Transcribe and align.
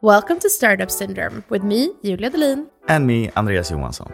Welcome 0.00 0.38
to 0.40 0.48
Startup 0.48 0.88
Syndrome 0.88 1.42
with 1.48 1.64
me, 1.64 1.90
Julia 2.04 2.30
Delin. 2.30 2.68
And 2.86 3.04
me, 3.04 3.30
Andreas 3.36 3.70
Johansson. 3.70 4.06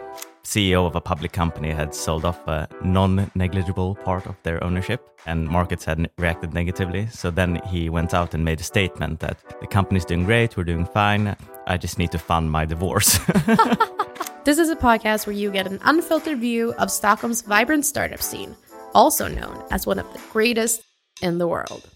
CEO 0.43 0.87
of 0.87 0.95
a 0.95 0.99
public 0.99 1.31
company 1.31 1.69
had 1.69 1.93
sold 1.93 2.25
off 2.25 2.39
a 2.47 2.67
non 2.83 3.29
negligible 3.35 3.93
part 3.93 4.25
of 4.25 4.35
their 4.41 4.63
ownership, 4.63 5.07
and 5.27 5.47
markets 5.47 5.85
had 5.85 6.09
reacted 6.17 6.55
negatively. 6.55 7.05
So 7.11 7.29
then 7.29 7.61
he 7.67 7.91
went 7.91 8.15
out 8.15 8.33
and 8.33 8.43
made 8.43 8.59
a 8.61 8.63
statement 8.63 9.19
that 9.19 9.37
the 9.61 9.67
company's 9.67 10.05
doing 10.05 10.25
great, 10.25 10.57
we're 10.57 10.63
doing 10.63 10.87
fine, 10.87 11.35
I 11.67 11.77
just 11.77 11.99
need 11.99 12.11
to 12.13 12.17
fund 12.17 12.49
my 12.49 12.65
divorce. 12.65 13.19
this 14.43 14.57
is 14.57 14.71
a 14.71 14.75
podcast 14.75 15.27
where 15.27 15.35
you 15.35 15.51
get 15.51 15.67
an 15.67 15.79
unfiltered 15.83 16.39
view 16.39 16.73
of 16.79 16.89
Stockholm's 16.89 17.43
vibrant 17.43 17.85
startup 17.85 18.23
scene, 18.23 18.55
also 18.95 19.27
known 19.27 19.63
as 19.69 19.85
one 19.85 19.99
of 19.99 20.11
the 20.13 20.21
greatest 20.31 20.81
in 21.21 21.37
the 21.37 21.47
world. 21.47 21.87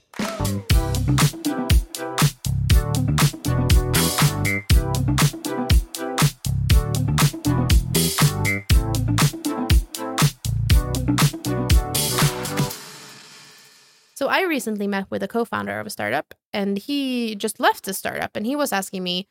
I 14.30 14.44
recently 14.44 14.88
met 14.88 15.06
with 15.10 15.24
a 15.24 15.28
co-founder 15.28 15.80
of 15.80 15.88
a 15.88 15.90
startup 15.90 16.34
and 16.54 16.78
he 16.78 17.36
just 17.36 17.60
left 17.60 17.84
the 17.86 17.94
startup 17.94 18.32
and 18.36 18.46
he 18.46 18.56
was 18.56 18.72
asking 18.72 19.04
me, 19.04 19.28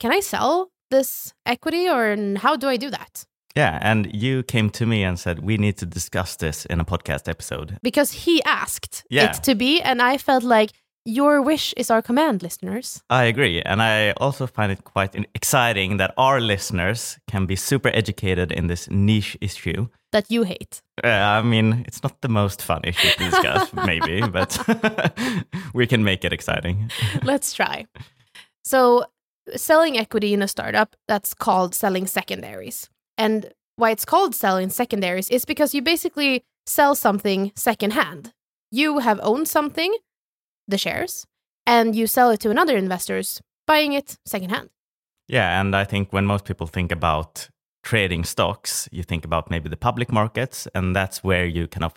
"Can 0.00 0.12
I 0.12 0.20
sell 0.20 0.70
this 0.90 1.34
equity 1.44 1.88
or 1.88 2.16
how 2.38 2.56
do 2.56 2.68
I 2.68 2.76
do 2.76 2.90
that?" 2.90 3.24
Yeah, 3.56 3.78
and 3.80 4.14
you 4.14 4.42
came 4.42 4.68
to 4.70 4.84
me 4.86 5.02
and 5.02 5.18
said 5.18 5.38
we 5.38 5.56
need 5.56 5.76
to 5.78 5.86
discuss 5.86 6.36
this 6.36 6.66
in 6.66 6.80
a 6.80 6.84
podcast 6.84 7.28
episode. 7.28 7.78
Because 7.82 8.12
he 8.26 8.42
asked 8.44 9.04
Yeah. 9.10 9.24
it 9.30 9.42
to 9.44 9.54
be 9.54 9.80
and 9.82 10.00
I 10.02 10.18
felt 10.18 10.44
like 10.44 10.70
your 11.08 11.40
wish 11.40 11.72
is 11.76 11.90
our 11.90 12.02
command, 12.02 12.42
listeners. 12.42 13.00
I 13.08 13.24
agree. 13.24 13.62
And 13.62 13.80
I 13.80 14.10
also 14.20 14.46
find 14.46 14.72
it 14.72 14.82
quite 14.84 15.14
exciting 15.34 15.98
that 15.98 16.12
our 16.16 16.40
listeners 16.40 17.18
can 17.30 17.46
be 17.46 17.56
super 17.56 17.90
educated 17.94 18.50
in 18.52 18.66
this 18.66 18.88
niche 18.90 19.36
issue. 19.40 19.86
That 20.16 20.30
you 20.30 20.44
hate. 20.44 20.80
Uh, 21.04 21.08
I 21.08 21.42
mean, 21.42 21.84
it's 21.86 22.02
not 22.02 22.22
the 22.22 22.30
most 22.30 22.62
fun 22.62 22.80
issue 22.84 23.10
to 23.10 23.18
discuss, 23.18 23.70
maybe, 23.86 24.22
but 24.22 24.56
we 25.74 25.86
can 25.86 26.04
make 26.04 26.24
it 26.24 26.32
exciting. 26.32 26.90
Let's 27.22 27.52
try. 27.52 27.84
So, 28.64 29.04
selling 29.56 29.98
equity 29.98 30.32
in 30.32 30.40
a 30.40 30.48
startup, 30.48 30.96
that's 31.06 31.34
called 31.34 31.74
selling 31.74 32.06
secondaries. 32.06 32.88
And 33.18 33.52
why 33.76 33.90
it's 33.90 34.06
called 34.06 34.34
selling 34.34 34.70
secondaries 34.70 35.28
is 35.28 35.44
because 35.44 35.74
you 35.74 35.82
basically 35.82 36.44
sell 36.64 36.94
something 36.94 37.52
secondhand. 37.54 38.32
You 38.70 39.00
have 39.00 39.20
owned 39.22 39.48
something, 39.48 39.94
the 40.66 40.78
shares, 40.78 41.26
and 41.66 41.94
you 41.94 42.06
sell 42.06 42.30
it 42.30 42.40
to 42.40 42.50
another 42.50 42.78
investors 42.78 43.42
buying 43.66 43.92
it 43.92 44.16
secondhand. 44.24 44.70
Yeah, 45.28 45.60
and 45.60 45.76
I 45.76 45.84
think 45.84 46.10
when 46.14 46.24
most 46.24 46.46
people 46.46 46.66
think 46.66 46.90
about 46.90 47.50
trading 47.86 48.24
stocks, 48.24 48.88
you 48.90 49.04
think 49.04 49.24
about 49.24 49.48
maybe 49.48 49.68
the 49.68 49.76
public 49.76 50.10
markets, 50.10 50.66
and 50.74 50.94
that's 50.94 51.22
where 51.22 51.46
you 51.46 51.68
kind 51.68 51.84
of 51.84 51.94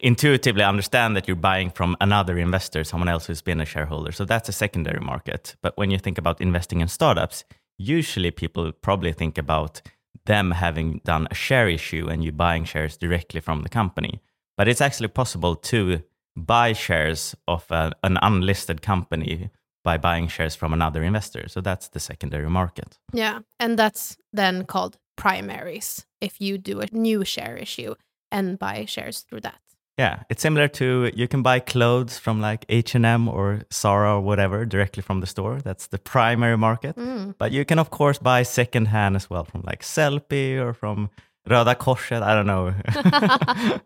intuitively 0.00 0.62
understand 0.62 1.16
that 1.16 1.26
you're 1.26 1.34
buying 1.50 1.70
from 1.70 1.96
another 1.98 2.38
investor, 2.38 2.84
someone 2.84 3.08
else 3.08 3.26
who's 3.26 3.40
been 3.40 3.60
a 3.60 3.64
shareholder. 3.64 4.12
So 4.12 4.26
that's 4.26 4.50
a 4.50 4.52
secondary 4.52 5.00
market. 5.00 5.56
But 5.62 5.78
when 5.78 5.90
you 5.90 5.98
think 5.98 6.18
about 6.18 6.42
investing 6.42 6.82
in 6.82 6.88
startups, 6.88 7.44
usually 7.78 8.30
people 8.30 8.70
probably 8.72 9.12
think 9.12 9.38
about 9.38 9.80
them 10.26 10.50
having 10.50 11.00
done 11.04 11.26
a 11.30 11.34
share 11.34 11.70
issue 11.70 12.06
and 12.10 12.22
you 12.22 12.30
buying 12.30 12.66
shares 12.66 12.98
directly 12.98 13.40
from 13.40 13.62
the 13.62 13.70
company. 13.70 14.20
But 14.58 14.68
it's 14.68 14.82
actually 14.82 15.08
possible 15.08 15.56
to 15.56 16.02
buy 16.36 16.74
shares 16.74 17.34
of 17.46 17.64
a, 17.70 17.92
an 18.02 18.18
unlisted 18.20 18.82
company 18.82 19.48
by 19.88 19.96
buying 19.96 20.28
shares 20.28 20.54
from 20.54 20.72
another 20.74 21.02
investor. 21.02 21.48
So 21.48 21.60
that's 21.62 21.88
the 21.88 22.00
secondary 22.00 22.50
market. 22.50 22.98
Yeah. 23.12 23.38
And 23.58 23.78
that's 23.78 24.18
then 24.34 24.66
called 24.66 24.98
primaries 25.16 26.06
if 26.20 26.40
you 26.40 26.58
do 26.58 26.80
a 26.80 26.86
new 26.92 27.24
share 27.24 27.56
issue 27.56 27.94
and 28.30 28.58
buy 28.58 28.84
shares 28.84 29.24
through 29.26 29.40
that. 29.48 29.60
Yeah, 29.96 30.16
it's 30.30 30.42
similar 30.42 30.68
to 30.68 31.10
you 31.20 31.26
can 31.26 31.42
buy 31.42 31.58
clothes 31.60 32.18
from 32.18 32.40
like 32.40 32.66
H&M 32.68 33.28
or 33.28 33.62
Zara 33.72 34.16
or 34.16 34.20
whatever 34.20 34.66
directly 34.66 35.02
from 35.02 35.20
the 35.20 35.26
store. 35.26 35.60
That's 35.68 35.88
the 35.88 35.98
primary 35.98 36.58
market. 36.58 36.94
Mm. 36.96 37.34
But 37.38 37.50
you 37.52 37.64
can 37.64 37.78
of 37.78 37.88
course 37.90 38.18
buy 38.18 38.44
secondhand 38.44 39.16
as 39.16 39.30
well 39.30 39.44
from 39.44 39.62
like 39.70 39.82
Sellpy 39.82 40.60
or 40.64 40.74
from 40.74 41.08
Röda 41.48 41.74
Korset. 41.74 42.22
I 42.22 42.34
don't 42.36 42.46
know. 42.46 42.74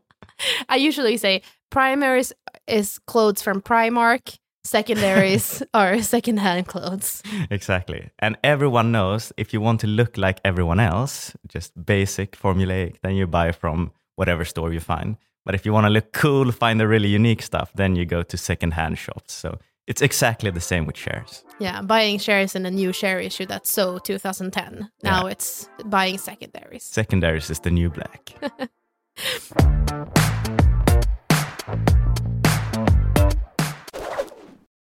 I 0.69 0.77
usually 0.77 1.17
say 1.17 1.43
primaries 1.71 2.33
is 2.67 2.99
clothes 3.07 3.43
from 3.43 3.63
Primark, 3.63 4.39
secondaries 4.65 5.63
are 5.75 6.01
secondhand 6.03 6.67
clothes. 6.67 7.23
exactly. 7.51 8.11
And 8.19 8.37
everyone 8.45 8.93
knows 8.93 9.33
if 9.37 9.53
you 9.53 9.61
want 9.61 9.81
to 9.81 9.87
look 9.87 10.17
like 10.17 10.41
everyone 10.45 10.81
else, 10.81 11.33
just 11.49 11.73
basic 11.85 12.37
formulaic, 12.37 12.97
then 13.03 13.15
you 13.15 13.27
buy 13.27 13.53
from 13.53 13.93
whatever 14.17 14.45
store 14.45 14.73
you 14.73 14.81
find. 14.81 15.17
But 15.45 15.55
if 15.55 15.67
you 15.67 15.73
want 15.73 15.87
to 15.87 15.91
look 15.91 16.13
cool, 16.13 16.53
find 16.53 16.79
the 16.79 16.87
really 16.87 17.09
unique 17.09 17.43
stuff, 17.43 17.73
then 17.75 17.97
you 17.97 18.05
go 18.07 18.23
to 18.23 18.37
secondhand 18.37 18.99
shops. 18.99 19.33
So 19.35 19.59
it's 19.89 20.01
exactly 20.01 20.51
the 20.53 20.61
same 20.61 20.87
with 20.87 20.97
shares. 20.97 21.43
Yeah, 21.59 21.83
buying 21.83 22.19
shares 22.21 22.55
in 22.55 22.65
a 22.67 22.71
new 22.71 22.93
share 22.93 23.19
issue 23.19 23.47
that's 23.47 23.73
so 23.73 23.99
2010. 23.99 24.89
Now 25.03 25.27
Yeah. 25.27 25.33
it's 25.33 25.69
buying 25.85 26.19
secondaries. 26.19 26.85
Secondaries 26.85 27.51
is 27.51 27.59
the 27.61 27.71
new 27.71 27.91
black. 27.91 28.35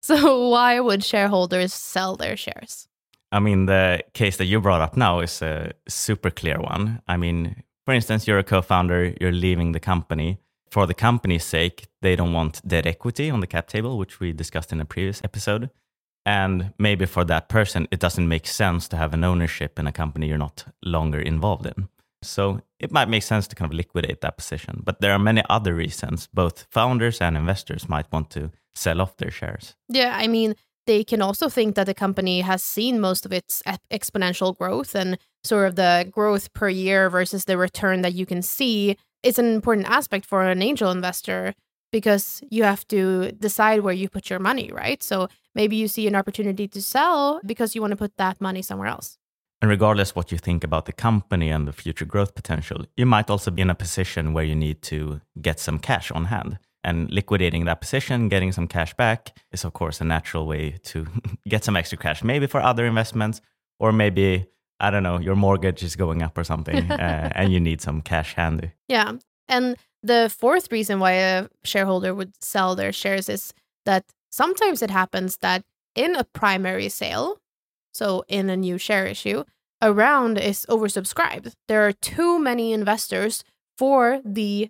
So 0.03 0.49
why 0.49 0.79
would 0.79 1.03
shareholders 1.03 1.73
sell 1.73 2.15
their 2.15 2.37
shares? 2.37 2.87
I 3.31 3.39
mean, 3.39 3.65
the 3.65 4.01
case 4.13 4.37
that 4.37 4.45
you 4.45 4.61
brought 4.61 4.81
up 4.81 4.95
now 4.95 5.21
is 5.21 5.41
a 5.41 5.71
super 5.87 6.29
clear 6.29 6.59
one. 6.59 7.01
I 7.07 7.17
mean, 7.17 7.63
for 7.85 7.93
instance, 7.93 8.27
you're 8.27 8.37
a 8.37 8.43
co 8.43 8.61
founder, 8.61 9.15
you're 9.19 9.31
leaving 9.31 9.71
the 9.71 9.79
company. 9.79 10.37
For 10.69 10.85
the 10.87 10.93
company's 10.93 11.43
sake, 11.43 11.87
they 12.01 12.15
don't 12.15 12.33
want 12.33 12.67
dead 12.67 12.85
equity 12.85 13.29
on 13.29 13.39
the 13.39 13.47
cap 13.47 13.67
table, 13.67 13.97
which 13.97 14.19
we 14.19 14.33
discussed 14.33 14.71
in 14.71 14.81
a 14.81 14.85
previous 14.85 15.21
episode. 15.23 15.69
And 16.25 16.73
maybe 16.79 17.05
for 17.05 17.23
that 17.25 17.49
person, 17.49 17.87
it 17.91 17.99
doesn't 17.99 18.27
make 18.27 18.47
sense 18.47 18.87
to 18.89 18.97
have 18.97 19.13
an 19.13 19.23
ownership 19.23 19.77
in 19.79 19.87
a 19.87 19.91
company 19.91 20.27
you're 20.27 20.37
not 20.37 20.65
longer 20.83 21.19
involved 21.19 21.65
in. 21.65 21.89
So 22.21 22.61
it 22.79 22.91
might 22.91 23.09
make 23.09 23.23
sense 23.23 23.47
to 23.47 23.55
kind 23.55 23.71
of 23.71 23.75
liquidate 23.75 24.21
that 24.21 24.37
position. 24.37 24.81
But 24.83 25.01
there 25.01 25.11
are 25.11 25.19
many 25.19 25.43
other 25.49 25.73
reasons. 25.73 26.27
Both 26.33 26.67
founders 26.71 27.19
and 27.19 27.35
investors 27.35 27.89
might 27.89 28.11
want 28.11 28.29
to 28.31 28.51
sell 28.75 29.01
off 29.01 29.17
their 29.17 29.31
shares. 29.31 29.75
Yeah, 29.89 30.15
I 30.17 30.27
mean, 30.27 30.55
they 30.85 31.03
can 31.03 31.21
also 31.21 31.49
think 31.49 31.75
that 31.75 31.85
the 31.85 31.93
company 31.93 32.41
has 32.41 32.63
seen 32.63 32.99
most 32.99 33.25
of 33.25 33.31
its 33.31 33.63
exponential 33.91 34.57
growth 34.57 34.95
and 34.95 35.17
sort 35.43 35.67
of 35.67 35.75
the 35.75 36.07
growth 36.11 36.53
per 36.53 36.69
year 36.69 37.09
versus 37.09 37.45
the 37.45 37.57
return 37.57 38.01
that 38.01 38.13
you 38.13 38.25
can 38.25 38.41
see 38.41 38.97
is 39.23 39.39
an 39.39 39.53
important 39.53 39.89
aspect 39.89 40.25
for 40.25 40.43
an 40.43 40.61
angel 40.61 40.91
investor 40.91 41.53
because 41.91 42.41
you 42.49 42.63
have 42.63 42.85
to 42.87 43.31
decide 43.33 43.81
where 43.81 43.93
you 43.93 44.09
put 44.09 44.29
your 44.29 44.39
money, 44.39 44.71
right? 44.73 45.01
So 45.01 45.29
maybe 45.55 45.75
you 45.75 45.87
see 45.87 46.07
an 46.07 46.15
opportunity 46.15 46.67
to 46.67 46.81
sell 46.81 47.39
because 47.45 47.75
you 47.75 47.81
want 47.81 47.91
to 47.91 47.97
put 47.97 48.17
that 48.17 48.41
money 48.41 48.61
somewhere 48.61 48.87
else. 48.87 49.17
And 49.61 49.69
regardless 49.69 50.13
what 50.13 50.31
you 50.31 50.37
think 50.37 50.63
about 50.65 50.85
the 50.85 50.91
company 50.91 51.49
and 51.49 51.65
the 51.65 51.71
future 51.71 52.03
growth 52.03 52.35
potential, 52.35 52.85
you 52.97 53.05
might 53.05 53.29
also 53.29 53.51
be 53.51 53.61
in 53.61 53.69
a 53.69 53.75
position 53.75 54.33
where 54.33 54.43
you 54.43 54.55
need 54.55 54.81
to 54.81 55.21
get 55.41 55.59
some 55.59 55.79
cash 55.79 56.11
on 56.11 56.25
hand. 56.25 56.57
And 56.83 57.09
liquidating 57.11 57.65
that 57.65 57.79
position, 57.81 58.27
getting 58.27 58.51
some 58.51 58.67
cash 58.67 58.93
back 58.93 59.37
is, 59.51 59.63
of 59.63 59.73
course, 59.73 60.01
a 60.01 60.03
natural 60.03 60.45
way 60.45 60.71
to 60.83 61.07
get 61.47 61.63
some 61.63 61.77
extra 61.77 61.97
cash, 61.97 62.23
maybe 62.23 62.47
for 62.47 62.61
other 62.61 62.85
investments, 62.85 63.41
or 63.79 63.91
maybe, 63.91 64.47
I 64.79 64.89
don't 64.91 65.03
know, 65.03 65.19
your 65.19 65.35
mortgage 65.35 65.81
is 65.81 65.95
going 65.95 66.21
up 66.21 66.37
or 66.37 66.43
something 66.43 66.91
uh, 66.91 67.31
and 67.35 67.53
you 67.53 67.59
need 67.59 67.81
some 67.81 68.01
cash 68.01 68.33
handy. 68.33 68.71
Yeah. 68.89 69.13
And 69.47 69.77
the 70.01 70.33
fourth 70.35 70.71
reason 70.71 70.99
why 70.99 71.13
a 71.13 71.47
shareholder 71.63 72.13
would 72.13 72.33
sell 72.43 72.75
their 72.75 72.91
shares 72.91 73.29
is 73.29 73.53
that 73.85 74.03
sometimes 74.31 74.81
it 74.81 74.89
happens 74.89 75.37
that 75.37 75.63
in 75.95 76.15
a 76.15 76.23
primary 76.23 76.89
sale, 76.89 77.39
so 77.93 78.25
in 78.27 78.49
a 78.49 78.57
new 78.57 78.77
share 78.77 79.05
issue, 79.05 79.43
a 79.81 79.93
round 79.93 80.37
is 80.37 80.65
oversubscribed. 80.69 81.53
There 81.67 81.85
are 81.85 81.93
too 81.93 82.39
many 82.39 82.73
investors 82.73 83.43
for 83.77 84.21
the 84.25 84.69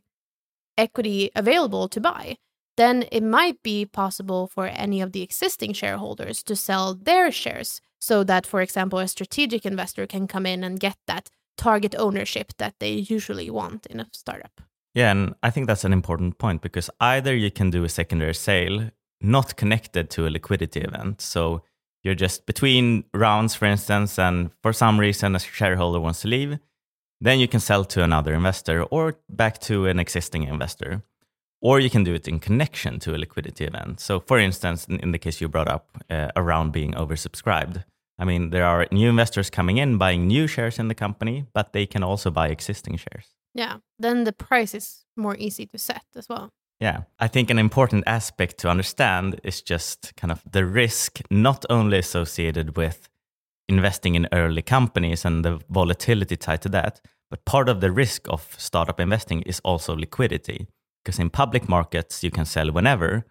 equity 0.78 1.32
available 1.36 1.88
to 1.90 2.02
buy. 2.02 2.38
Then 2.76 3.06
it 3.12 3.24
might 3.24 3.62
be 3.64 3.86
possible 3.86 4.48
for 4.48 4.68
any 4.68 5.02
of 5.02 5.12
the 5.12 5.22
existing 5.22 5.74
shareholders 5.74 6.42
to 6.44 6.56
sell 6.56 6.96
their 6.96 7.32
shares 7.32 7.82
so 8.00 8.24
that, 8.24 8.46
for 8.46 8.62
example, 8.62 9.00
a 9.00 9.08
strategic 9.08 9.66
investor 9.66 10.08
can 10.08 10.28
come 10.28 10.46
in 10.46 10.64
and 10.64 10.80
get 10.80 10.98
that 11.08 11.30
target 11.58 11.96
ownership 11.98 12.54
that 12.58 12.76
they 12.80 12.92
usually 12.92 13.50
want 13.50 13.86
in 13.86 14.00
a 14.00 14.08
startup. 14.12 14.62
Yeah, 14.96 15.12
and 15.12 15.36
I 15.42 15.50
think 15.50 15.68
that's 15.68 15.86
an 15.86 15.94
important 15.94 16.38
point 16.38 16.62
because 16.62 16.90
either 17.00 17.36
you 17.36 17.52
can 17.52 17.70
do 17.70 17.84
a 17.84 17.90
secondary 17.90 18.36
sale 18.36 18.92
not 19.22 19.56
connected 19.56 20.10
to 20.12 20.28
a 20.28 20.30
liquidity 20.30 20.82
event. 20.82 21.22
So 21.22 21.62
you're 22.04 22.16
just 22.16 22.46
between 22.46 23.06
rounds, 23.14 23.56
for 23.56 23.66
instance, 23.66 24.20
and 24.20 24.52
for 24.62 24.74
some 24.74 25.00
reason 25.00 25.36
a 25.36 25.40
shareholder 25.40 26.00
wants 26.00 26.22
to 26.22 26.28
leave, 26.28 26.60
then 27.24 27.40
you 27.40 27.48
can 27.48 27.60
sell 27.60 27.86
to 27.86 28.04
another 28.04 28.34
investor 28.34 28.84
or 28.84 29.16
back 29.30 29.60
to 29.60 29.88
an 29.88 30.00
existing 30.00 30.44
investor. 30.44 31.02
or 31.66 31.80
you 31.80 31.90
can 31.90 32.04
do 32.04 32.14
it 32.14 32.28
in 32.28 32.40
connection 32.40 33.00
to 33.00 33.16
a 33.16 33.18
liquidity 33.18 33.64
event. 33.64 34.02
So, 34.02 34.20
for 34.20 34.38
instance, 34.38 34.86
in, 34.86 35.12
the 35.14 35.18
case 35.18 35.40
you 35.40 35.48
brought 35.48 35.70
up 35.70 35.86
uh, 36.10 36.28
around 36.36 36.74
being 36.74 36.92
oversubscribed, 36.92 37.86
I 38.20 38.26
mean, 38.26 38.50
there 38.50 38.66
are 38.66 38.86
new 38.92 39.10
investors 39.10 39.50
coming 39.50 39.78
in 39.78 39.98
buying 39.98 40.28
new 40.28 40.46
shares 40.46 40.78
in 40.78 40.90
the 40.90 40.96
company, 40.96 41.46
but 41.54 41.72
they 41.72 41.86
can 41.86 42.04
also 42.04 42.30
buy 42.32 42.50
existing 42.50 42.98
shares. 42.98 43.28
Yeah. 43.54 43.78
Then 43.98 44.26
the 44.26 44.34
price 44.34 44.76
is 44.76 45.06
more 45.16 45.38
easy 45.38 45.66
to 45.68 45.78
set 45.78 46.04
as 46.18 46.28
well. 46.28 46.50
Yeah. 46.82 47.04
I 47.20 47.30
think 47.30 47.50
an 47.50 47.60
important 47.60 48.04
aspect 48.08 48.58
to 48.58 48.70
understand 48.70 49.40
is 49.44 49.62
just 49.62 50.14
kind 50.18 50.32
of 50.32 50.44
the 50.52 50.66
risk, 50.66 51.22
not 51.30 51.66
only 51.70 51.98
associated 51.98 52.76
with 52.76 53.08
investing 53.70 54.16
in 54.16 54.28
early 54.32 54.62
companies 54.62 55.26
and 55.26 55.44
the 55.44 55.60
volatility 55.70 56.36
tied 56.36 56.62
to 56.64 56.70
that, 56.70 57.02
but 57.30 57.46
part 57.46 57.70
of 57.70 57.82
the 57.82 57.92
risk 57.92 58.28
of 58.30 58.56
startup 58.58 59.00
investing 59.00 59.42
is 59.42 59.60
also 59.64 59.96
liquidity. 59.96 60.68
Because 61.04 61.20
in 61.20 61.30
public 61.30 61.68
markets, 61.68 62.24
you 62.24 62.32
can 62.32 62.46
sell 62.46 62.72
whenever. 62.72 63.26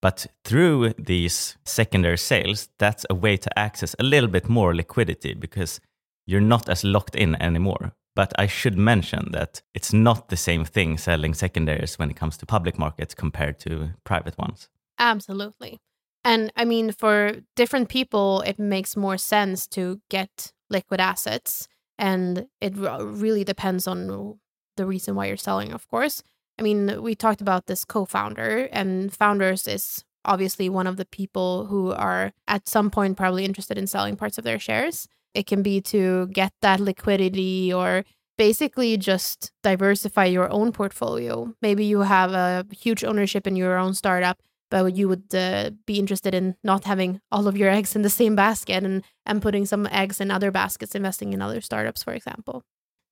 But 0.00 0.26
through 0.44 0.94
these 0.98 1.56
secondary 1.64 2.18
sales, 2.18 2.68
that's 2.78 3.06
a 3.08 3.14
way 3.14 3.36
to 3.36 3.58
access 3.58 3.94
a 3.98 4.02
little 4.02 4.28
bit 4.28 4.48
more 4.48 4.74
liquidity 4.74 5.34
because 5.34 5.80
you're 6.26 6.40
not 6.40 6.68
as 6.68 6.82
locked 6.82 7.14
in 7.14 7.40
anymore. 7.40 7.92
But 8.14 8.32
I 8.38 8.46
should 8.46 8.76
mention 8.76 9.30
that 9.32 9.62
it's 9.74 9.92
not 9.92 10.28
the 10.28 10.36
same 10.36 10.64
thing 10.64 10.98
selling 10.98 11.34
secondaries 11.34 11.98
when 11.98 12.10
it 12.10 12.16
comes 12.16 12.36
to 12.38 12.46
public 12.46 12.78
markets 12.78 13.14
compared 13.14 13.58
to 13.60 13.90
private 14.04 14.36
ones. 14.38 14.68
Absolutely. 14.98 15.80
And 16.24 16.52
I 16.56 16.64
mean, 16.64 16.92
for 16.92 17.36
different 17.56 17.88
people, 17.88 18.42
it 18.42 18.58
makes 18.58 18.96
more 18.96 19.18
sense 19.18 19.66
to 19.68 20.00
get 20.08 20.52
liquid 20.70 21.00
assets. 21.00 21.68
And 21.98 22.46
it 22.60 22.74
really 22.76 23.44
depends 23.44 23.86
on 23.86 24.38
the 24.76 24.86
reason 24.86 25.14
why 25.14 25.26
you're 25.26 25.36
selling, 25.36 25.72
of 25.72 25.88
course. 25.88 26.22
I 26.58 26.62
mean, 26.62 27.02
we 27.02 27.14
talked 27.14 27.40
about 27.40 27.66
this 27.66 27.84
co 27.84 28.04
founder, 28.04 28.68
and 28.72 29.12
founders 29.12 29.66
is 29.66 30.04
obviously 30.24 30.68
one 30.68 30.86
of 30.86 30.96
the 30.96 31.04
people 31.04 31.66
who 31.66 31.92
are 31.92 32.32
at 32.46 32.68
some 32.68 32.90
point 32.90 33.16
probably 33.16 33.44
interested 33.44 33.76
in 33.76 33.86
selling 33.86 34.16
parts 34.16 34.38
of 34.38 34.44
their 34.44 34.58
shares. 34.58 35.08
It 35.34 35.46
can 35.46 35.62
be 35.62 35.80
to 35.82 36.28
get 36.28 36.52
that 36.60 36.78
liquidity 36.78 37.72
or 37.72 38.04
basically 38.38 38.96
just 38.96 39.50
diversify 39.62 40.26
your 40.26 40.50
own 40.50 40.72
portfolio. 40.72 41.54
Maybe 41.62 41.84
you 41.84 42.00
have 42.00 42.32
a 42.32 42.66
huge 42.70 43.02
ownership 43.02 43.46
in 43.46 43.56
your 43.56 43.78
own 43.78 43.94
startup, 43.94 44.38
but 44.72 44.96
you 44.96 45.06
would 45.06 45.34
uh, 45.34 45.70
be 45.86 45.98
interested 45.98 46.34
in 46.34 46.56
not 46.64 46.84
having 46.84 47.20
all 47.30 47.46
of 47.46 47.58
your 47.58 47.68
eggs 47.78 47.94
in 47.94 48.02
the 48.02 48.10
same 48.10 48.34
basket 48.34 48.82
and, 48.82 49.04
and 49.26 49.42
putting 49.42 49.66
some 49.66 49.86
eggs 49.88 50.20
in 50.20 50.30
other 50.30 50.50
baskets, 50.50 50.94
investing 50.94 51.34
in 51.34 51.42
other 51.42 51.60
startups, 51.60 52.02
for 52.02 52.14
example. 52.14 52.64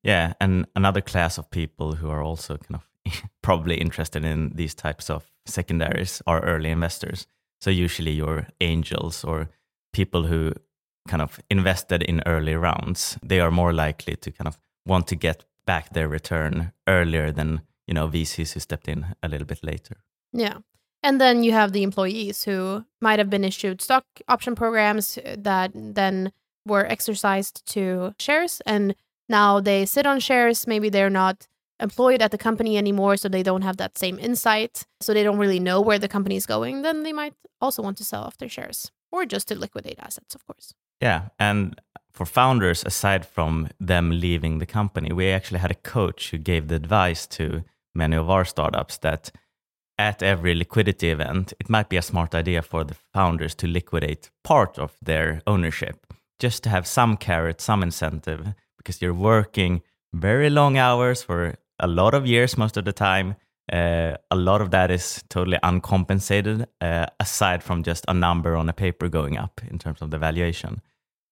Yeah. 0.03 0.33
And 0.41 0.67
another 0.75 1.03
class 1.03 1.37
of 1.37 1.51
people 1.51 1.97
who 1.97 2.09
are 2.09 2.23
also 2.23 2.57
kind 2.57 2.81
of 2.81 3.23
probably 3.43 3.77
interested 3.77 4.25
in 4.25 4.53
these 4.55 4.75
types 4.75 5.11
of 5.11 5.31
secondaries 5.47 6.23
are 6.27 6.41
early 6.41 6.71
investors. 6.71 7.27
So 7.61 7.71
usually 7.71 8.13
your 8.13 8.47
angels 8.63 9.23
or 9.23 9.51
people 9.93 10.23
who 10.23 10.55
kind 11.09 11.21
of 11.21 11.41
invested 11.51 12.03
in 12.03 12.23
early 12.25 12.55
rounds, 12.55 13.19
they 13.23 13.41
are 13.41 13.51
more 13.51 13.75
likely 13.75 14.17
to 14.17 14.31
kind 14.31 14.49
of 14.49 14.59
want 14.87 15.07
to 15.09 15.17
get 15.17 15.45
back 15.67 15.93
their 15.93 16.09
return 16.09 16.73
earlier 16.89 17.31
than, 17.31 17.61
you 17.87 17.93
know, 17.93 18.09
VCs 18.09 18.55
who 18.55 18.61
stepped 18.61 18.89
in 18.89 19.15
a 19.23 19.29
little 19.29 19.47
bit 19.47 19.63
later. 19.63 19.97
Yeah. 20.33 20.59
And 21.03 21.21
then 21.21 21.45
you 21.45 21.53
have 21.53 21.73
the 21.73 21.83
employees 21.83 22.45
who 22.45 22.85
might 23.01 23.19
have 23.19 23.31
been 23.31 23.45
issued 23.45 23.81
stock 23.81 24.05
option 24.29 24.55
programs 24.55 25.19
that 25.37 25.71
then 25.75 26.33
were 26.67 26.87
exercised 26.87 27.65
to 27.73 28.15
shares 28.19 28.61
and 28.67 28.95
now 29.31 29.61
they 29.61 29.87
sit 29.87 30.07
on 30.07 30.19
shares. 30.21 30.67
Maybe 30.67 30.91
they're 30.91 31.09
not 31.09 31.47
employed 31.79 32.21
at 32.21 32.33
the 32.33 32.39
company 32.39 32.77
anymore, 32.77 33.17
so 33.17 33.29
they 33.29 33.45
don't 33.45 33.63
have 33.63 33.79
that 33.79 33.97
same 33.97 34.19
insight. 34.19 34.85
So 35.01 35.15
they 35.15 35.23
don't 35.23 35.39
really 35.39 35.61
know 35.61 35.81
where 35.81 35.99
the 35.99 36.09
company 36.09 36.37
is 36.37 36.47
going. 36.47 36.83
Then 36.83 37.05
they 37.05 37.13
might 37.13 37.35
also 37.61 37.81
want 37.81 37.97
to 37.99 38.05
sell 38.05 38.25
off 38.25 38.37
their 38.39 38.49
shares 38.49 38.91
or 39.13 39.25
just 39.25 39.49
to 39.49 39.55
liquidate 39.55 39.99
assets, 40.01 40.35
of 40.35 40.45
course. 40.47 40.75
Yeah. 41.01 41.29
And 41.39 41.81
for 42.13 42.27
founders, 42.27 42.85
aside 42.85 43.25
from 43.25 43.69
them 43.79 44.11
leaving 44.11 44.59
the 44.59 44.67
company, 44.67 45.13
we 45.13 45.31
actually 45.31 45.61
had 45.61 45.71
a 45.71 45.75
coach 45.75 46.31
who 46.31 46.39
gave 46.39 46.69
the 46.69 46.75
advice 46.75 47.27
to 47.29 47.65
many 47.95 48.17
of 48.17 48.29
our 48.29 48.45
startups 48.45 48.99
that 48.99 49.31
at 50.01 50.23
every 50.23 50.55
liquidity 50.55 51.11
event, 51.11 51.53
it 51.61 51.69
might 51.69 51.89
be 51.89 51.99
a 51.99 52.03
smart 52.03 52.35
idea 52.35 52.63
for 52.63 52.85
the 52.85 52.97
founders 53.13 53.55
to 53.57 53.67
liquidate 53.67 54.31
part 54.43 54.79
of 54.79 54.97
their 55.03 55.43
ownership 55.47 56.07
just 56.41 56.63
to 56.63 56.71
have 56.71 56.87
some 56.87 57.17
carrot, 57.17 57.61
some 57.61 57.83
incentive, 57.83 58.55
because 58.79 59.03
you're 59.03 59.15
working 59.15 59.83
very 60.13 60.51
long 60.51 60.79
hours 60.79 61.23
for 61.23 61.55
a 61.79 61.87
lot 61.87 62.15
of 62.15 62.27
years 62.27 62.57
most 62.57 62.77
of 62.77 62.85
the 62.85 62.93
time. 62.93 63.37
Uh, 63.73 64.17
a 64.31 64.37
lot 64.37 64.61
of 64.61 64.71
that 64.71 64.91
is 64.91 65.23
totally 65.29 65.59
uncompensated, 65.63 66.67
uh, 66.81 67.07
aside 67.21 67.63
from 67.63 67.83
just 67.83 68.05
a 68.09 68.15
number 68.15 68.57
on 68.57 68.69
a 68.69 68.73
paper 68.73 69.09
going 69.09 69.37
up 69.37 69.61
in 69.71 69.79
terms 69.79 70.03
of 70.03 70.11
the 70.11 70.19
valuation. 70.19 70.81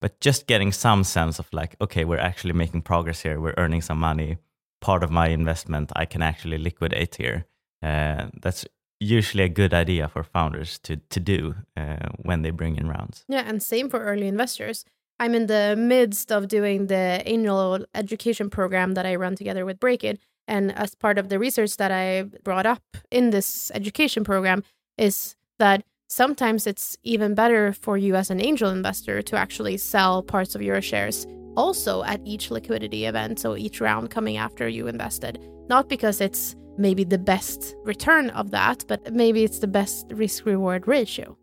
But 0.01 0.21
just 0.21 0.47
getting 0.47 0.73
some 0.73 1.03
sense 1.05 1.41
of 1.41 1.49
like, 1.53 1.75
okay, 1.81 2.05
we're 2.05 2.27
actually 2.31 2.53
making 2.53 2.83
progress 2.83 3.23
here, 3.23 3.41
we're 3.41 3.55
earning 3.57 3.83
some 3.83 3.99
money. 3.99 4.37
Part 4.81 5.03
of 5.03 5.11
my 5.11 5.29
investment 5.29 5.91
I 5.97 6.05
can 6.05 6.23
actually 6.23 6.59
liquidate 6.59 7.17
here. 7.17 7.47
Uh, 7.83 8.27
that's 8.43 8.65
usually 9.01 9.45
a 9.45 9.49
good 9.49 9.73
idea 9.73 10.09
for 10.09 10.23
founders 10.23 10.79
to 10.81 10.97
to 10.97 11.21
do 11.21 11.55
uh, 11.77 12.09
when 12.23 12.43
they 12.43 12.51
bring 12.51 12.77
in 12.77 12.89
rounds. 12.89 13.25
Yeah, 13.29 13.45
and 13.47 13.63
same 13.63 13.89
for 13.89 14.01
early 14.01 14.27
investors. 14.27 14.85
I'm 15.21 15.35
in 15.35 15.47
the 15.47 15.75
midst 15.77 16.31
of 16.31 16.49
doing 16.49 16.87
the 16.87 17.23
annual 17.27 17.85
education 17.95 18.51
program 18.51 18.95
that 18.95 19.05
I 19.07 19.17
run 19.17 19.35
together 19.35 19.65
with 19.65 19.81
Breakit. 19.81 20.19
And 20.47 20.73
as 20.79 20.95
part 20.95 21.19
of 21.19 21.29
the 21.29 21.39
research 21.39 21.77
that 21.77 21.91
I 21.91 22.23
brought 22.45 22.67
up 22.67 22.83
in 23.11 23.31
this 23.31 23.71
education 23.75 24.25
program, 24.25 24.63
is 24.97 25.37
that 25.59 25.83
sometimes 26.09 26.67
it's 26.67 26.97
even 27.03 27.35
better 27.35 27.73
for 27.73 27.99
you 27.99 28.15
as 28.15 28.31
an 28.31 28.41
angel 28.41 28.71
investor 28.71 29.21
to 29.23 29.37
actually 29.37 29.77
sell 29.77 30.23
parts 30.23 30.55
of 30.55 30.63
your 30.63 30.81
shares 30.81 31.27
also 31.57 32.05
at 32.05 32.21
each 32.25 32.51
liquidity 32.51 33.05
event. 33.05 33.41
So 33.41 33.57
each 33.57 33.81
round 33.81 34.11
coming 34.11 34.37
after 34.37 34.69
you 34.69 34.87
invested. 34.87 35.39
Not 35.69 35.89
because 35.89 36.21
it's 36.21 36.55
maybe 36.79 37.05
the 37.05 37.19
best 37.19 37.75
return 37.85 38.31
of 38.31 38.51
that, 38.53 38.85
but 38.89 39.13
maybe 39.13 39.45
it's 39.45 39.59
the 39.59 39.67
best 39.67 40.07
risk 40.11 40.47
reward 40.47 40.87
ratio. 40.87 41.37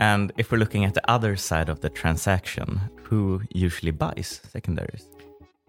And 0.00 0.32
if 0.36 0.52
we're 0.52 0.58
looking 0.58 0.84
at 0.84 0.94
the 0.94 1.10
other 1.10 1.36
side 1.36 1.68
of 1.68 1.80
the 1.80 1.88
transaction, 1.88 2.80
who 3.04 3.40
usually 3.54 3.92
buys 3.92 4.40
secondaries? 4.52 5.08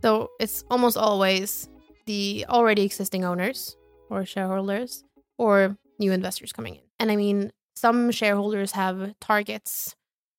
So 0.01 0.29
it's 0.39 0.63
almost 0.69 0.97
always 0.97 1.69
the 2.05 2.45
already 2.49 2.83
existing 2.83 3.23
owners 3.23 3.77
or 4.09 4.25
shareholders 4.25 5.03
or 5.37 5.77
new 5.99 6.11
investors 6.11 6.51
coming 6.51 6.75
in. 6.75 6.81
And 6.99 7.11
I 7.11 7.15
mean, 7.15 7.51
some 7.75 8.11
shareholders 8.11 8.71
have 8.71 9.15
targets 9.19 9.95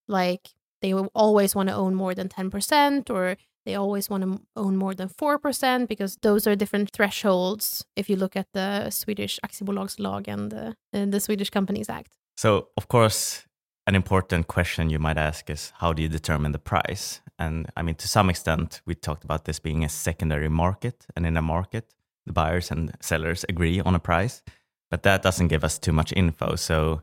like 0.08 0.50
they 0.82 0.92
always 0.92 1.54
want 1.54 1.68
to 1.68 1.74
own 1.74 1.94
more 1.94 2.14
than 2.14 2.28
10% 2.28 3.10
or 3.10 3.36
they 3.64 3.74
always 3.74 4.08
want 4.08 4.22
to 4.22 4.40
own 4.54 4.76
more 4.76 4.94
than 4.94 5.08
4% 5.08 5.88
because 5.88 6.16
those 6.22 6.46
are 6.46 6.54
different 6.54 6.92
thresholds 6.92 7.84
if 7.96 8.08
you 8.08 8.16
look 8.16 8.36
at 8.36 8.46
the 8.52 8.90
Swedish 8.90 9.40
aktiebolagslag 9.44 10.28
and 10.28 10.50
the, 10.50 10.76
and 10.92 11.12
the 11.12 11.20
Swedish 11.20 11.50
Companies 11.50 11.90
Act. 11.90 12.12
So, 12.36 12.68
of 12.76 12.88
course, 12.88 13.44
an 13.86 13.94
important 13.94 14.46
question 14.46 14.90
you 14.90 14.98
might 14.98 15.18
ask 15.18 15.50
is 15.50 15.72
how 15.78 15.92
do 15.92 16.02
you 16.02 16.08
determine 16.08 16.52
the 16.52 16.58
price? 16.58 17.20
And 17.38 17.66
I 17.76 17.82
mean, 17.82 17.96
to 17.96 18.08
some 18.08 18.30
extent, 18.30 18.82
we 18.86 18.94
talked 18.94 19.24
about 19.24 19.44
this 19.44 19.58
being 19.58 19.84
a 19.84 19.88
secondary 19.88 20.48
market. 20.48 21.06
And 21.16 21.26
in 21.26 21.36
a 21.36 21.42
market, 21.42 21.92
the 22.24 22.32
buyers 22.32 22.70
and 22.70 22.92
sellers 23.00 23.44
agree 23.48 23.80
on 23.80 23.94
a 23.94 24.00
price, 24.00 24.42
but 24.90 25.02
that 25.02 25.22
doesn't 25.22 25.48
give 25.48 25.64
us 25.64 25.78
too 25.78 25.92
much 25.92 26.12
info. 26.16 26.56
So, 26.56 27.02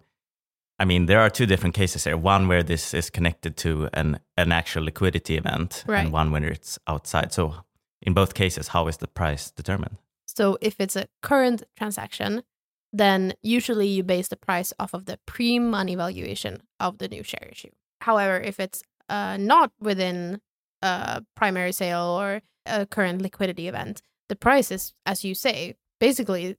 I 0.79 0.85
mean, 0.85 1.05
there 1.05 1.19
are 1.19 1.29
two 1.29 1.45
different 1.45 1.75
cases 1.75 2.03
here. 2.03 2.17
One 2.17 2.47
where 2.47 2.63
this 2.63 2.93
is 2.93 3.09
connected 3.09 3.55
to 3.57 3.89
an, 3.93 4.19
an 4.37 4.51
actual 4.51 4.83
liquidity 4.83 5.37
event, 5.37 5.83
right. 5.87 6.03
and 6.03 6.11
one 6.11 6.31
where 6.31 6.45
it's 6.45 6.79
outside. 6.87 7.31
So, 7.31 7.55
in 8.01 8.13
both 8.13 8.33
cases, 8.33 8.69
how 8.69 8.87
is 8.87 8.97
the 8.97 9.07
price 9.07 9.51
determined? 9.51 9.97
So, 10.25 10.57
if 10.61 10.79
it's 10.79 10.95
a 10.95 11.07
current 11.21 11.63
transaction, 11.77 12.43
then 12.91 13.33
usually 13.41 13.87
you 13.87 14.03
base 14.03 14.27
the 14.27 14.35
price 14.35 14.73
off 14.79 14.93
of 14.93 15.05
the 15.05 15.19
pre 15.25 15.59
money 15.59 15.95
valuation 15.95 16.61
of 16.79 16.97
the 16.97 17.07
new 17.07 17.23
share 17.23 17.47
issue. 17.51 17.71
However, 18.01 18.39
if 18.39 18.59
it's 18.59 18.83
uh, 19.09 19.37
not 19.37 19.71
within 19.79 20.41
a 20.81 21.23
primary 21.35 21.71
sale 21.71 22.17
or 22.19 22.41
a 22.65 22.85
current 22.85 23.21
liquidity 23.21 23.67
event, 23.67 24.01
the 24.29 24.35
price 24.35 24.71
is, 24.71 24.93
as 25.05 25.23
you 25.23 25.35
say, 25.35 25.75
basically 25.99 26.57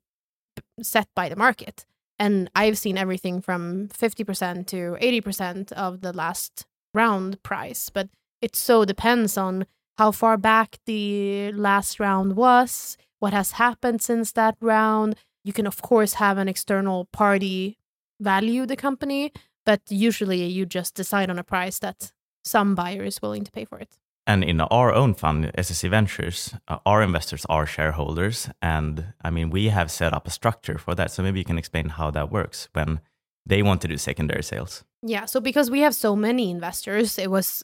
set 0.82 1.08
by 1.14 1.28
the 1.28 1.36
market. 1.36 1.84
And 2.18 2.50
I've 2.54 2.78
seen 2.78 2.96
everything 2.96 3.40
from 3.40 3.88
50% 3.88 4.66
to 4.68 4.96
80% 5.00 5.72
of 5.72 6.00
the 6.00 6.12
last 6.12 6.64
round 6.92 7.42
price, 7.42 7.90
but 7.90 8.08
it 8.40 8.54
so 8.54 8.84
depends 8.84 9.36
on 9.36 9.66
how 9.98 10.12
far 10.12 10.36
back 10.36 10.78
the 10.86 11.52
last 11.52 11.98
round 11.98 12.36
was, 12.36 12.96
what 13.18 13.32
has 13.32 13.52
happened 13.52 14.02
since 14.02 14.32
that 14.32 14.56
round, 14.60 15.16
you 15.44 15.52
can, 15.52 15.66
of 15.66 15.82
course, 15.82 16.14
have 16.14 16.38
an 16.38 16.48
external 16.48 17.06
party 17.06 17.78
value 18.20 18.66
the 18.66 18.76
company, 18.76 19.32
but 19.66 19.80
usually 19.88 20.44
you 20.44 20.66
just 20.66 20.94
decide 20.94 21.30
on 21.30 21.38
a 21.38 21.44
price 21.44 21.78
that 21.80 22.12
some 22.44 22.74
buyer 22.74 23.02
is 23.02 23.22
willing 23.22 23.44
to 23.44 23.52
pay 23.52 23.64
for 23.64 23.78
it. 23.78 23.98
And 24.26 24.42
in 24.42 24.60
our 24.60 24.92
own 24.92 25.14
fund, 25.14 25.52
SSE 25.58 25.90
Ventures, 25.90 26.54
uh, 26.66 26.78
our 26.86 27.02
investors 27.02 27.44
are 27.48 27.66
shareholders. 27.66 28.48
And 28.62 29.12
I 29.22 29.30
mean, 29.30 29.50
we 29.50 29.68
have 29.68 29.90
set 29.90 30.14
up 30.14 30.26
a 30.26 30.30
structure 30.30 30.78
for 30.78 30.94
that. 30.94 31.10
So 31.10 31.22
maybe 31.22 31.38
you 31.38 31.44
can 31.44 31.58
explain 31.58 31.90
how 31.90 32.10
that 32.12 32.32
works 32.32 32.68
when 32.72 33.00
they 33.44 33.62
want 33.62 33.82
to 33.82 33.88
do 33.88 33.98
secondary 33.98 34.42
sales. 34.42 34.84
Yeah. 35.02 35.26
So 35.26 35.40
because 35.40 35.70
we 35.70 35.80
have 35.80 35.94
so 35.94 36.16
many 36.16 36.50
investors, 36.50 37.18
it 37.18 37.30
was 37.30 37.62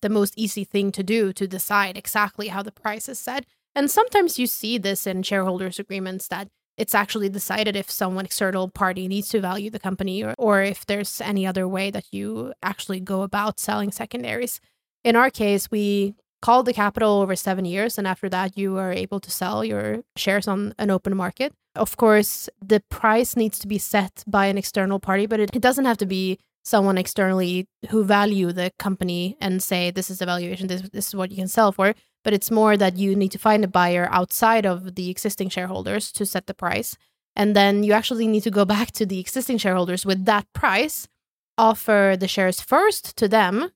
the 0.00 0.08
most 0.08 0.34
easy 0.36 0.64
thing 0.64 0.92
to 0.92 1.02
do 1.02 1.32
to 1.34 1.46
decide 1.46 1.98
exactly 1.98 2.48
how 2.48 2.62
the 2.62 2.72
price 2.72 3.08
is 3.08 3.18
set. 3.18 3.44
And 3.74 3.90
sometimes 3.90 4.38
you 4.38 4.46
see 4.46 4.78
this 4.78 5.06
in 5.06 5.22
shareholders' 5.22 5.78
agreements 5.78 6.28
that 6.28 6.48
it's 6.78 6.94
actually 6.94 7.28
decided 7.28 7.76
if 7.76 7.90
someone 7.90 8.24
external 8.24 8.68
party 8.68 9.08
needs 9.08 9.28
to 9.30 9.40
value 9.40 9.68
the 9.68 9.80
company 9.80 10.22
or, 10.22 10.34
or 10.38 10.62
if 10.62 10.86
there's 10.86 11.20
any 11.20 11.46
other 11.46 11.66
way 11.66 11.90
that 11.90 12.06
you 12.12 12.54
actually 12.62 13.00
go 13.00 13.22
about 13.22 13.58
selling 13.58 13.90
secondaries. 13.90 14.60
In 15.08 15.16
our 15.16 15.30
case, 15.30 15.70
we 15.70 16.14
called 16.42 16.66
the 16.66 16.74
capital 16.74 17.22
over 17.22 17.34
seven 17.34 17.64
years, 17.64 17.96
and 17.96 18.06
after 18.06 18.28
that, 18.28 18.58
you 18.58 18.76
are 18.76 18.92
able 18.92 19.20
to 19.20 19.30
sell 19.30 19.64
your 19.64 20.02
shares 20.16 20.46
on 20.46 20.74
an 20.78 20.90
open 20.90 21.16
market. 21.16 21.54
Of 21.74 21.96
course, 21.96 22.50
the 22.60 22.82
price 22.90 23.34
needs 23.34 23.58
to 23.60 23.66
be 23.66 23.78
set 23.78 24.22
by 24.26 24.48
an 24.48 24.58
external 24.58 25.00
party, 25.00 25.24
but 25.24 25.40
it, 25.40 25.48
it 25.56 25.62
doesn't 25.62 25.86
have 25.86 25.96
to 25.96 26.04
be 26.04 26.38
someone 26.62 26.98
externally 26.98 27.66
who 27.88 28.04
value 28.04 28.52
the 28.52 28.70
company 28.78 29.38
and 29.40 29.62
say 29.62 29.90
this 29.90 30.10
is 30.10 30.18
the 30.18 30.26
valuation 30.26 30.66
this, 30.66 30.82
this 30.90 31.08
is 31.08 31.14
what 31.14 31.30
you 31.30 31.38
can 31.38 31.48
sell 31.48 31.72
for 31.72 31.94
but 32.24 32.34
it's 32.34 32.50
more 32.50 32.76
that 32.76 32.98
you 32.98 33.16
need 33.16 33.32
to 33.32 33.38
find 33.38 33.64
a 33.64 33.68
buyer 33.68 34.06
outside 34.12 34.66
of 34.66 34.94
the 34.96 35.08
existing 35.08 35.48
shareholders 35.48 36.12
to 36.12 36.26
set 36.26 36.46
the 36.46 36.52
price 36.52 36.98
and 37.34 37.56
then 37.56 37.84
you 37.84 37.94
actually 37.94 38.26
need 38.26 38.42
to 38.42 38.50
go 38.50 38.64
back 38.76 38.90
to 38.90 39.06
the 39.06 39.18
existing 39.18 39.56
shareholders 39.56 40.04
with 40.04 40.26
that 40.26 40.44
price 40.52 41.08
offer 41.56 42.16
the 42.20 42.28
shares 42.28 42.60
first 42.60 43.16
to 43.16 43.26
them 43.26 43.70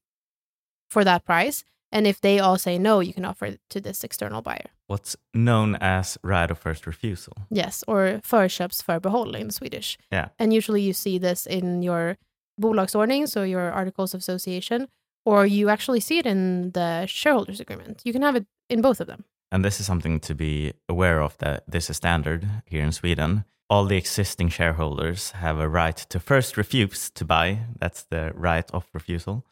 for 0.92 1.04
that 1.04 1.24
price 1.24 1.64
and 1.94 2.06
if 2.06 2.20
they 2.20 2.40
all 2.40 2.58
say 2.58 2.78
no 2.78 3.00
you 3.00 3.12
can 3.14 3.24
offer 3.24 3.46
it 3.48 3.60
to 3.70 3.80
this 3.80 4.04
external 4.04 4.42
buyer 4.42 4.68
What's 4.86 5.16
known 5.32 5.76
as 5.80 6.18
right 6.22 6.50
of 6.50 6.58
first 6.58 6.86
refusal. 6.86 7.32
yes 7.50 7.84
or 7.86 8.20
förköpsförbehåll 8.24 9.34
in 9.36 9.50
swedish 9.50 9.98
Yeah. 10.10 10.28
and 10.38 10.52
usually 10.52 10.82
you 10.82 10.92
see 10.92 11.18
this 11.18 11.46
in 11.46 11.82
your 11.82 12.16
bolagsordning, 12.60 13.26
so 13.28 13.42
your 13.42 13.72
articles 13.72 14.14
of 14.14 14.18
association, 14.20 14.86
or 15.24 15.46
you 15.46 15.68
actually 15.70 16.00
see 16.00 16.18
it 16.18 16.26
in 16.26 16.70
the 16.72 17.06
shareholders 17.06 17.60
agreement. 17.60 18.02
You 18.04 18.12
can 18.12 18.22
have 18.22 18.36
it 18.36 18.46
in 18.68 18.82
both 18.82 19.00
of 19.00 19.06
them. 19.06 19.24
And 19.50 19.64
this 19.64 19.80
is 19.80 19.86
something 19.86 20.20
to 20.20 20.34
be 20.34 20.72
aware 20.88 21.22
of 21.22 21.36
that 21.38 21.62
this 21.72 21.90
is 21.90 21.96
standard 21.96 22.46
here 22.66 22.84
in 22.84 22.92
Sweden. 22.92 23.44
All 23.68 23.86
the 23.86 23.96
existing 23.96 24.50
shareholders 24.50 25.32
have 25.32 25.58
a 25.58 25.68
right 25.68 25.96
to 26.08 26.20
first 26.20 26.56
refuse 26.56 27.10
to 27.14 27.24
buy. 27.24 27.58
That's 27.80 28.04
the 28.04 28.32
right 28.34 28.70
of 28.72 28.84
refusal. 28.94 29.44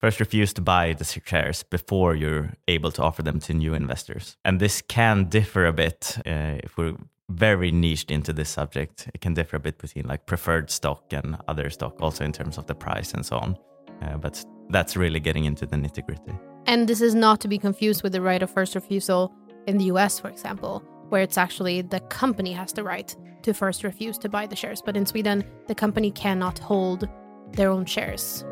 First 0.00 0.20
refuse 0.20 0.52
to 0.52 0.60
buy 0.60 0.92
the 0.92 1.04
shares 1.04 1.64
before 1.64 2.14
you're 2.14 2.52
able 2.68 2.92
to 2.92 3.02
offer 3.02 3.20
them 3.20 3.40
to 3.40 3.52
new 3.52 3.74
investors. 3.74 4.36
And 4.44 4.60
this 4.60 4.80
can 4.80 5.24
differ 5.24 5.66
a 5.66 5.72
bit 5.72 6.18
uh, 6.24 6.62
if 6.62 6.76
we're 6.76 6.94
very 7.28 7.72
niched 7.72 8.12
into 8.12 8.32
this 8.32 8.48
subject. 8.48 9.10
It 9.12 9.20
can 9.20 9.34
differ 9.34 9.56
a 9.56 9.60
bit 9.60 9.78
between 9.78 10.06
like 10.06 10.24
preferred 10.26 10.70
stock 10.70 11.12
and 11.12 11.36
other 11.48 11.68
stock, 11.68 12.00
also 12.00 12.24
in 12.24 12.32
terms 12.32 12.58
of 12.58 12.66
the 12.66 12.76
price 12.76 13.12
and 13.12 13.26
so 13.26 13.38
on. 13.38 13.58
Uh, 14.00 14.16
but 14.18 14.44
that's 14.70 14.96
really 14.96 15.18
getting 15.18 15.46
into 15.46 15.66
the 15.66 15.76
nitty 15.76 16.06
gritty. 16.06 16.38
And 16.66 16.88
this 16.88 17.00
is 17.00 17.16
not 17.16 17.40
to 17.40 17.48
be 17.48 17.58
confused 17.58 18.04
with 18.04 18.12
the 18.12 18.22
right 18.22 18.42
of 18.42 18.50
first 18.50 18.76
refusal 18.76 19.34
in 19.66 19.78
the 19.78 19.86
US, 19.86 20.20
for 20.20 20.28
example, 20.28 20.84
where 21.08 21.22
it's 21.22 21.36
actually 21.36 21.82
the 21.82 22.00
company 22.02 22.52
has 22.52 22.72
the 22.72 22.84
right 22.84 23.16
to 23.42 23.52
first 23.52 23.82
refuse 23.82 24.16
to 24.18 24.28
buy 24.28 24.46
the 24.46 24.54
shares. 24.54 24.80
But 24.80 24.96
in 24.96 25.06
Sweden, 25.06 25.42
the 25.66 25.74
company 25.74 26.12
cannot 26.12 26.60
hold 26.60 27.08
their 27.54 27.70
own 27.70 27.84
shares. 27.84 28.44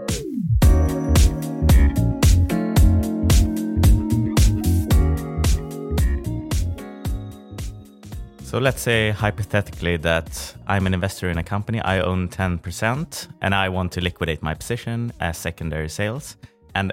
So 8.47 8.59
let's 8.59 8.81
say 8.81 9.11
hypothetically 9.11 9.97
that 9.97 10.55
I'm 10.69 10.87
an 10.87 10.95
investor 10.95 11.29
in 11.29 11.37
a 11.37 11.43
company, 11.43 11.81
I 11.81 11.99
own 11.99 12.29
10%, 12.29 13.29
and 13.43 13.53
I 13.53 13.69
want 13.69 13.91
to 13.93 14.01
liquidate 14.01 14.41
my 14.41 14.55
position 14.55 15.13
as 15.19 15.37
secondary 15.37 15.89
sales. 15.89 16.37
And 16.73 16.93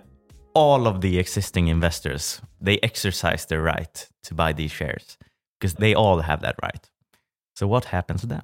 all 0.56 0.88
of 0.88 1.02
the 1.02 1.20
existing 1.20 1.68
investors, 1.68 2.42
they 2.60 2.80
exercise 2.82 3.46
their 3.46 3.62
right 3.62 4.10
to 4.24 4.34
buy 4.34 4.52
these 4.54 4.72
shares 4.72 5.20
because 5.60 5.76
they 5.76 5.94
all 5.94 6.22
have 6.22 6.42
that 6.42 6.56
right. 6.64 6.90
So 7.56 7.68
what 7.68 7.86
happens 7.86 8.24
then? 8.24 8.42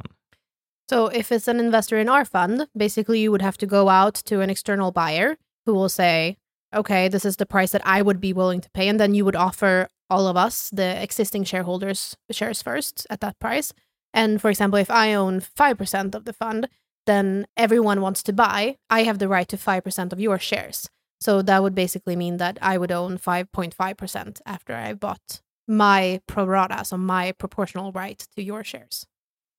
So 0.88 1.08
if 1.08 1.32
it's 1.32 1.48
an 1.48 1.60
investor 1.60 1.98
in 1.98 2.10
our 2.10 2.26
fund, 2.26 2.68
basically 2.78 3.22
you 3.22 3.32
would 3.32 3.42
have 3.42 3.58
to 3.58 3.66
go 3.66 3.90
out 3.90 4.14
to 4.26 4.42
an 4.42 4.52
external 4.52 4.92
buyer 4.92 5.36
who 5.66 5.74
will 5.74 5.90
say, 5.90 6.38
okay, 6.76 7.08
this 7.08 7.26
is 7.26 7.38
the 7.38 7.48
price 7.48 7.72
that 7.72 7.82
I 7.88 8.04
would 8.04 8.22
be 8.22 8.34
willing 8.34 8.62
to 8.62 8.70
pay. 8.70 8.88
And 8.88 9.00
then 9.00 9.16
you 9.16 9.26
would 9.26 9.36
offer 9.36 9.88
all 10.10 10.28
of 10.28 10.38
us, 10.38 10.70
the 10.72 11.02
existing 11.02 11.44
shareholders, 11.44 12.16
shares 12.32 12.62
first 12.62 13.06
at 13.10 13.22
that 13.22 13.40
price. 13.40 13.74
And 14.14 14.42
for 14.42 14.50
example, 14.50 14.80
if 14.80 14.90
I 14.90 15.14
own 15.14 15.42
5% 15.42 16.16
of 16.16 16.26
the 16.26 16.34
fund, 16.34 16.68
then 17.06 17.48
everyone 17.58 18.02
wants 18.02 18.24
to 18.24 18.34
buy. 18.34 18.78
I 18.90 19.04
have 19.04 19.20
the 19.20 19.28
right 19.28 19.48
to 19.50 19.58
5% 19.58 20.14
of 20.14 20.20
your 20.20 20.40
shares. 20.40 20.90
So 21.22 21.42
that 21.42 21.62
would 21.62 21.76
basically 21.76 22.16
mean 22.16 22.38
that 22.38 22.58
I 22.62 22.78
would 22.78 22.92
own 22.92 23.18
5.5% 23.18 24.42
after 24.46 24.74
I 24.74 24.94
bought 24.94 25.42
my 25.68 26.22
pro 26.28 26.46
rata, 26.46 26.84
so 26.86 26.98
my 26.98 27.32
proportional 27.34 27.92
right 27.92 28.26
to 28.36 28.42
your 28.42 28.64
shares. 28.64 29.06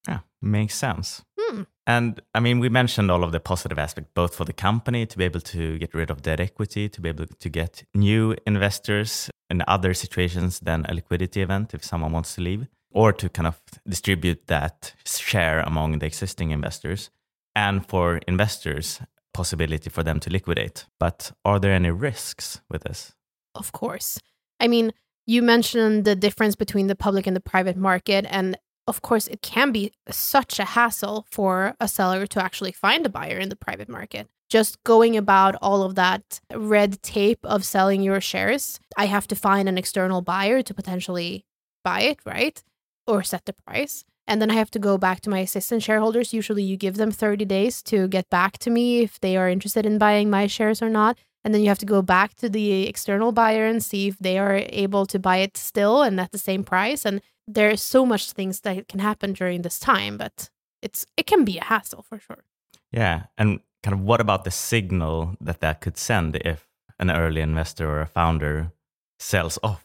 Yeah, 0.08 0.20
makes 0.40 0.74
sense. 0.74 1.22
Hmm. 1.38 1.62
And 1.90 2.20
I 2.36 2.40
mean, 2.40 2.60
we 2.60 2.68
mentioned 2.68 3.10
all 3.10 3.24
of 3.24 3.32
the 3.32 3.40
positive 3.40 3.76
aspects, 3.76 4.12
both 4.14 4.36
for 4.36 4.44
the 4.44 4.52
company 4.52 5.06
to 5.06 5.18
be 5.18 5.24
able 5.24 5.40
to 5.40 5.76
get 5.78 5.92
rid 5.92 6.08
of 6.08 6.22
dead 6.22 6.40
equity, 6.40 6.88
to 6.88 7.00
be 7.00 7.08
able 7.08 7.26
to 7.26 7.48
get 7.48 7.82
new 7.94 8.36
investors 8.46 9.28
in 9.50 9.64
other 9.66 9.92
situations 9.92 10.60
than 10.60 10.86
a 10.88 10.94
liquidity 10.94 11.42
event 11.42 11.74
if 11.74 11.82
someone 11.82 12.12
wants 12.12 12.36
to 12.36 12.42
leave, 12.42 12.68
or 12.92 13.12
to 13.12 13.28
kind 13.28 13.48
of 13.48 13.60
distribute 13.88 14.46
that 14.46 14.94
share 15.04 15.58
among 15.70 15.98
the 15.98 16.06
existing 16.06 16.52
investors, 16.52 17.10
and 17.56 17.84
for 17.88 18.20
investors, 18.28 19.00
possibility 19.34 19.90
for 19.90 20.04
them 20.04 20.20
to 20.20 20.30
liquidate. 20.30 20.86
But 21.00 21.32
are 21.44 21.58
there 21.58 21.72
any 21.72 21.90
risks 21.90 22.60
with 22.70 22.84
this? 22.84 23.16
Of 23.56 23.72
course. 23.72 24.20
I 24.60 24.68
mean, 24.68 24.92
you 25.26 25.42
mentioned 25.42 26.04
the 26.04 26.14
difference 26.14 26.54
between 26.54 26.86
the 26.86 26.94
public 26.94 27.26
and 27.26 27.34
the 27.34 27.40
private 27.52 27.76
market. 27.76 28.26
And 28.30 28.56
of 28.90 29.02
course, 29.02 29.28
it 29.28 29.40
can 29.40 29.70
be 29.70 29.92
such 30.10 30.58
a 30.58 30.64
hassle 30.64 31.24
for 31.30 31.74
a 31.80 31.88
seller 31.88 32.26
to 32.26 32.42
actually 32.42 32.72
find 32.72 33.06
a 33.06 33.08
buyer 33.08 33.38
in 33.38 33.48
the 33.48 33.56
private 33.56 33.88
market. 33.88 34.28
Just 34.50 34.82
going 34.82 35.16
about 35.16 35.54
all 35.62 35.84
of 35.84 35.94
that 35.94 36.40
red 36.52 37.00
tape 37.02 37.38
of 37.44 37.64
selling 37.64 38.02
your 38.02 38.20
shares, 38.20 38.80
I 38.96 39.06
have 39.06 39.28
to 39.28 39.36
find 39.36 39.68
an 39.68 39.78
external 39.78 40.22
buyer 40.22 40.60
to 40.62 40.74
potentially 40.74 41.44
buy 41.84 42.00
it, 42.00 42.18
right? 42.26 42.60
Or 43.06 43.22
set 43.22 43.44
the 43.44 43.52
price. 43.52 44.04
And 44.26 44.42
then 44.42 44.50
I 44.50 44.54
have 44.54 44.72
to 44.72 44.80
go 44.80 44.98
back 44.98 45.20
to 45.20 45.30
my 45.30 45.38
assistant 45.38 45.84
shareholders. 45.84 46.34
Usually, 46.34 46.64
you 46.64 46.76
give 46.76 46.96
them 46.96 47.12
30 47.12 47.44
days 47.44 47.82
to 47.84 48.08
get 48.08 48.28
back 48.28 48.58
to 48.58 48.70
me 48.70 49.00
if 49.00 49.20
they 49.20 49.36
are 49.36 49.48
interested 49.48 49.86
in 49.86 49.98
buying 49.98 50.28
my 50.28 50.48
shares 50.48 50.82
or 50.82 50.90
not. 50.90 51.16
And 51.44 51.54
then 51.54 51.62
you 51.62 51.68
have 51.68 51.78
to 51.78 51.86
go 51.86 52.02
back 52.02 52.34
to 52.34 52.48
the 52.48 52.86
external 52.88 53.32
buyer 53.32 53.66
and 53.66 53.82
see 53.82 54.08
if 54.08 54.18
they 54.18 54.36
are 54.38 54.62
able 54.68 55.06
to 55.06 55.18
buy 55.18 55.38
it 55.38 55.56
still 55.56 56.02
and 56.02 56.20
at 56.20 56.32
the 56.32 56.38
same 56.38 56.64
price. 56.64 57.06
And 57.06 57.22
there's 57.54 57.82
so 57.82 58.06
much 58.06 58.32
things 58.32 58.60
that 58.60 58.88
can 58.88 59.00
happen 59.00 59.32
during 59.32 59.62
this 59.62 59.78
time, 59.78 60.16
but 60.16 60.50
it's 60.82 61.06
it 61.16 61.26
can 61.26 61.44
be 61.44 61.58
a 61.58 61.64
hassle 61.64 62.02
for 62.02 62.18
sure. 62.18 62.44
Yeah. 62.92 63.24
And 63.38 63.60
kind 63.82 63.94
of 63.94 64.00
what 64.00 64.20
about 64.20 64.44
the 64.44 64.50
signal 64.50 65.34
that 65.40 65.60
that 65.60 65.80
could 65.80 65.96
send 65.96 66.36
if 66.36 66.68
an 66.98 67.10
early 67.10 67.40
investor 67.40 67.88
or 67.88 68.00
a 68.00 68.06
founder 68.06 68.72
sells 69.18 69.58
off 69.62 69.84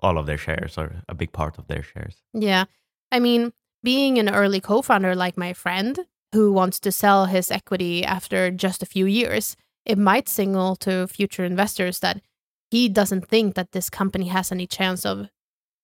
all 0.00 0.18
of 0.18 0.26
their 0.26 0.38
shares 0.38 0.78
or 0.78 1.02
a 1.08 1.14
big 1.14 1.32
part 1.32 1.58
of 1.58 1.66
their 1.68 1.82
shares? 1.82 2.22
Yeah. 2.32 2.64
I 3.12 3.20
mean, 3.20 3.52
being 3.82 4.18
an 4.18 4.28
early 4.28 4.60
co-founder 4.60 5.14
like 5.14 5.36
my 5.36 5.52
friend 5.52 5.98
who 6.32 6.52
wants 6.52 6.80
to 6.80 6.92
sell 6.92 7.26
his 7.26 7.50
equity 7.50 8.04
after 8.04 8.50
just 8.50 8.82
a 8.82 8.86
few 8.86 9.06
years, 9.06 9.56
it 9.84 9.98
might 9.98 10.28
signal 10.28 10.76
to 10.76 11.06
future 11.06 11.44
investors 11.44 12.00
that 12.00 12.20
he 12.70 12.88
doesn't 12.88 13.28
think 13.28 13.54
that 13.54 13.72
this 13.72 13.88
company 13.88 14.26
has 14.26 14.50
any 14.50 14.66
chance 14.66 15.06
of 15.06 15.28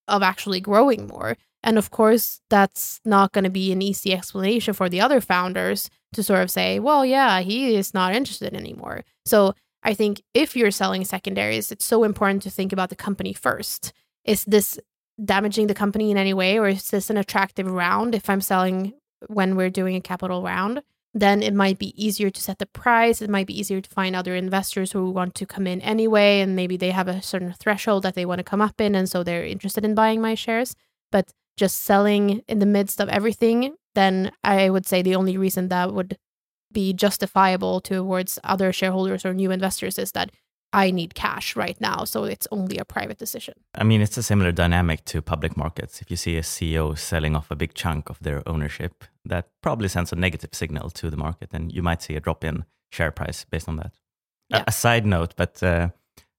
of 0.08 0.22
actually 0.22 0.60
growing 0.60 1.06
more. 1.06 1.36
And 1.62 1.78
of 1.78 1.90
course, 1.90 2.40
that's 2.50 3.00
not 3.04 3.32
going 3.32 3.44
to 3.44 3.50
be 3.50 3.70
an 3.72 3.82
easy 3.82 4.12
explanation 4.12 4.74
for 4.74 4.88
the 4.88 5.00
other 5.00 5.20
founders 5.20 5.88
to 6.12 6.22
sort 6.22 6.42
of 6.42 6.50
say, 6.50 6.78
well, 6.78 7.06
yeah, 7.06 7.40
he 7.40 7.76
is 7.76 7.94
not 7.94 8.14
interested 8.14 8.54
anymore. 8.54 9.04
So 9.24 9.54
I 9.82 9.94
think 9.94 10.22
if 10.34 10.56
you're 10.56 10.70
selling 10.70 11.04
secondaries, 11.04 11.70
it's 11.70 11.84
so 11.84 12.04
important 12.04 12.42
to 12.42 12.50
think 12.50 12.72
about 12.72 12.88
the 12.88 12.96
company 12.96 13.32
first. 13.32 13.92
Is 14.24 14.44
this 14.44 14.78
damaging 15.24 15.66
the 15.68 15.74
company 15.74 16.10
in 16.10 16.16
any 16.16 16.34
way, 16.34 16.58
or 16.58 16.68
is 16.68 16.90
this 16.90 17.10
an 17.10 17.16
attractive 17.16 17.70
round 17.70 18.14
if 18.14 18.28
I'm 18.28 18.40
selling 18.40 18.94
when 19.28 19.56
we're 19.56 19.70
doing 19.70 19.94
a 19.96 20.00
capital 20.00 20.42
round? 20.42 20.82
Then 21.14 21.42
it 21.42 21.52
might 21.52 21.78
be 21.78 21.92
easier 22.02 22.30
to 22.30 22.40
set 22.40 22.58
the 22.58 22.66
price. 22.66 23.20
It 23.20 23.28
might 23.28 23.46
be 23.46 23.58
easier 23.58 23.80
to 23.80 23.90
find 23.90 24.16
other 24.16 24.34
investors 24.34 24.92
who 24.92 25.10
want 25.10 25.34
to 25.36 25.46
come 25.46 25.66
in 25.66 25.80
anyway, 25.82 26.40
and 26.40 26.56
maybe 26.56 26.76
they 26.76 26.90
have 26.90 27.08
a 27.08 27.20
certain 27.20 27.52
threshold 27.52 28.02
that 28.04 28.14
they 28.14 28.24
want 28.24 28.38
to 28.38 28.44
come 28.44 28.62
up 28.62 28.80
in, 28.80 28.94
and 28.94 29.08
so 29.08 29.22
they're 29.22 29.44
interested 29.44 29.84
in 29.84 29.94
buying 29.94 30.22
my 30.22 30.34
shares. 30.34 30.74
But 31.10 31.32
just 31.58 31.82
selling 31.82 32.42
in 32.48 32.60
the 32.60 32.66
midst 32.66 33.00
of 33.00 33.10
everything, 33.10 33.74
then 33.94 34.32
I 34.42 34.70
would 34.70 34.86
say 34.86 35.02
the 35.02 35.16
only 35.16 35.36
reason 35.36 35.68
that 35.68 35.92
would 35.92 36.16
be 36.72 36.94
justifiable 36.94 37.82
towards 37.82 38.38
other 38.42 38.72
shareholders 38.72 39.26
or 39.26 39.34
new 39.34 39.50
investors 39.50 39.98
is 39.98 40.12
that 40.12 40.30
I 40.72 40.90
need 40.90 41.14
cash 41.14 41.54
right 41.54 41.78
now, 41.80 42.04
so 42.04 42.24
it's 42.24 42.48
only 42.50 42.78
a 42.78 42.84
private 42.84 43.18
decision. 43.18 43.54
I 43.74 43.84
mean, 43.84 44.00
it's 44.00 44.16
a 44.16 44.22
similar 44.22 44.52
dynamic 44.52 45.04
to 45.06 45.20
public 45.20 45.56
markets. 45.56 46.00
If 46.00 46.10
you 46.10 46.16
see 46.16 46.36
a 46.38 46.42
CEO 46.42 46.96
selling 46.96 47.36
off 47.36 47.50
a 47.50 47.56
big 47.56 47.74
chunk 47.74 48.08
of 48.08 48.18
their 48.20 48.46
ownership, 48.48 49.04
that 49.24 49.48
probably 49.62 49.88
sends 49.88 50.12
a 50.12 50.16
negative 50.16 50.50
signal 50.54 50.90
to 50.90 51.10
the 51.10 51.16
market, 51.16 51.50
and 51.52 51.72
you 51.72 51.82
might 51.82 52.02
see 52.02 52.16
a 52.16 52.20
drop 52.20 52.44
in 52.44 52.64
share 52.90 53.10
price 53.10 53.44
based 53.44 53.68
on 53.68 53.76
that. 53.76 53.92
Yeah. 54.48 54.64
A, 54.66 54.72
side 54.72 55.06
note, 55.06 55.34
but 55.36 55.62
uh, 55.62 55.90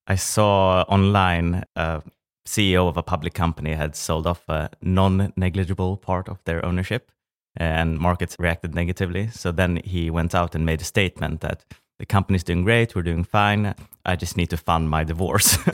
I 0.08 0.16
saw 0.16 0.82
online 0.84 1.63
a 1.75 2.02
CEO 2.46 2.88
of 2.88 2.98
a 2.98 3.04
public 3.04 3.34
company 3.34 3.74
had 3.74 3.96
sold 3.96 4.28
off 4.28 4.48
a 4.50 4.70
non 4.82 5.34
negligible 5.36 5.98
part 5.98 6.28
of 6.28 6.44
their 6.46 6.66
ownership, 6.66 7.12
and 7.56 8.00
markets 8.00 8.36
reacted 8.40 8.74
negatively. 8.74 9.28
So 9.28 9.52
then 9.52 9.80
he 9.84 10.10
went 10.10 10.34
out 10.34 10.56
and 10.56 10.66
made 10.66 10.82
a 10.82 10.86
statement 10.86 11.42
that 11.42 11.66
the 12.03 12.07
company's 12.07 12.43
doing 12.43 12.65
great, 12.65 12.95
we're 12.95 13.01
doing 13.01 13.24
fine. 13.24 13.74
I 14.05 14.17
just 14.17 14.36
need 14.36 14.50
to 14.50 14.57
fund 14.57 14.89
my 14.89 15.05
divorce. 15.05 15.57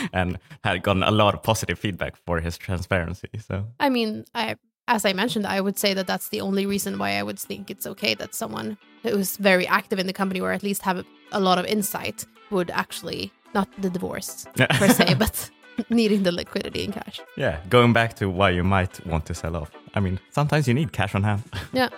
and 0.12 0.38
had 0.64 0.82
gotten 0.82 1.02
a 1.02 1.10
lot 1.10 1.34
of 1.34 1.42
positive 1.42 1.78
feedback 1.78 2.14
for 2.26 2.40
his 2.40 2.58
transparency. 2.58 3.30
So 3.46 3.64
I 3.78 3.88
mean, 3.88 4.24
I 4.34 4.56
as 4.86 5.04
I 5.04 5.12
mentioned, 5.14 5.46
I 5.46 5.60
would 5.60 5.78
say 5.78 5.94
that 5.94 6.06
that's 6.06 6.28
the 6.28 6.42
only 6.42 6.66
reason 6.66 6.98
why 6.98 7.12
I 7.12 7.22
would 7.22 7.38
think 7.38 7.70
it's 7.70 7.86
okay 7.86 8.14
that 8.14 8.34
someone 8.34 8.76
who's 9.02 9.38
very 9.38 9.66
active 9.66 9.98
in 9.98 10.06
the 10.06 10.12
company 10.12 10.40
or 10.40 10.52
at 10.52 10.62
least 10.62 10.82
have 10.82 10.98
a, 10.98 11.04
a 11.32 11.40
lot 11.40 11.58
of 11.58 11.64
insight 11.64 12.26
would 12.50 12.70
actually 12.70 13.32
not 13.54 13.68
the 13.80 13.88
divorce 13.88 14.46
per 14.56 14.88
se, 14.88 15.14
but 15.14 15.50
needing 15.88 16.22
the 16.22 16.32
liquidity 16.32 16.84
in 16.84 16.92
cash. 16.92 17.20
yeah, 17.36 17.60
going 17.70 17.92
back 17.92 18.14
to 18.16 18.28
why 18.28 18.50
you 18.50 18.64
might 18.64 19.06
want 19.06 19.24
to 19.26 19.34
sell 19.34 19.56
off. 19.56 19.70
I 19.94 20.00
mean, 20.00 20.18
sometimes 20.30 20.68
you 20.68 20.74
need 20.74 20.92
cash 20.92 21.14
on 21.14 21.22
hand. 21.22 21.42
Yeah. 21.72 21.88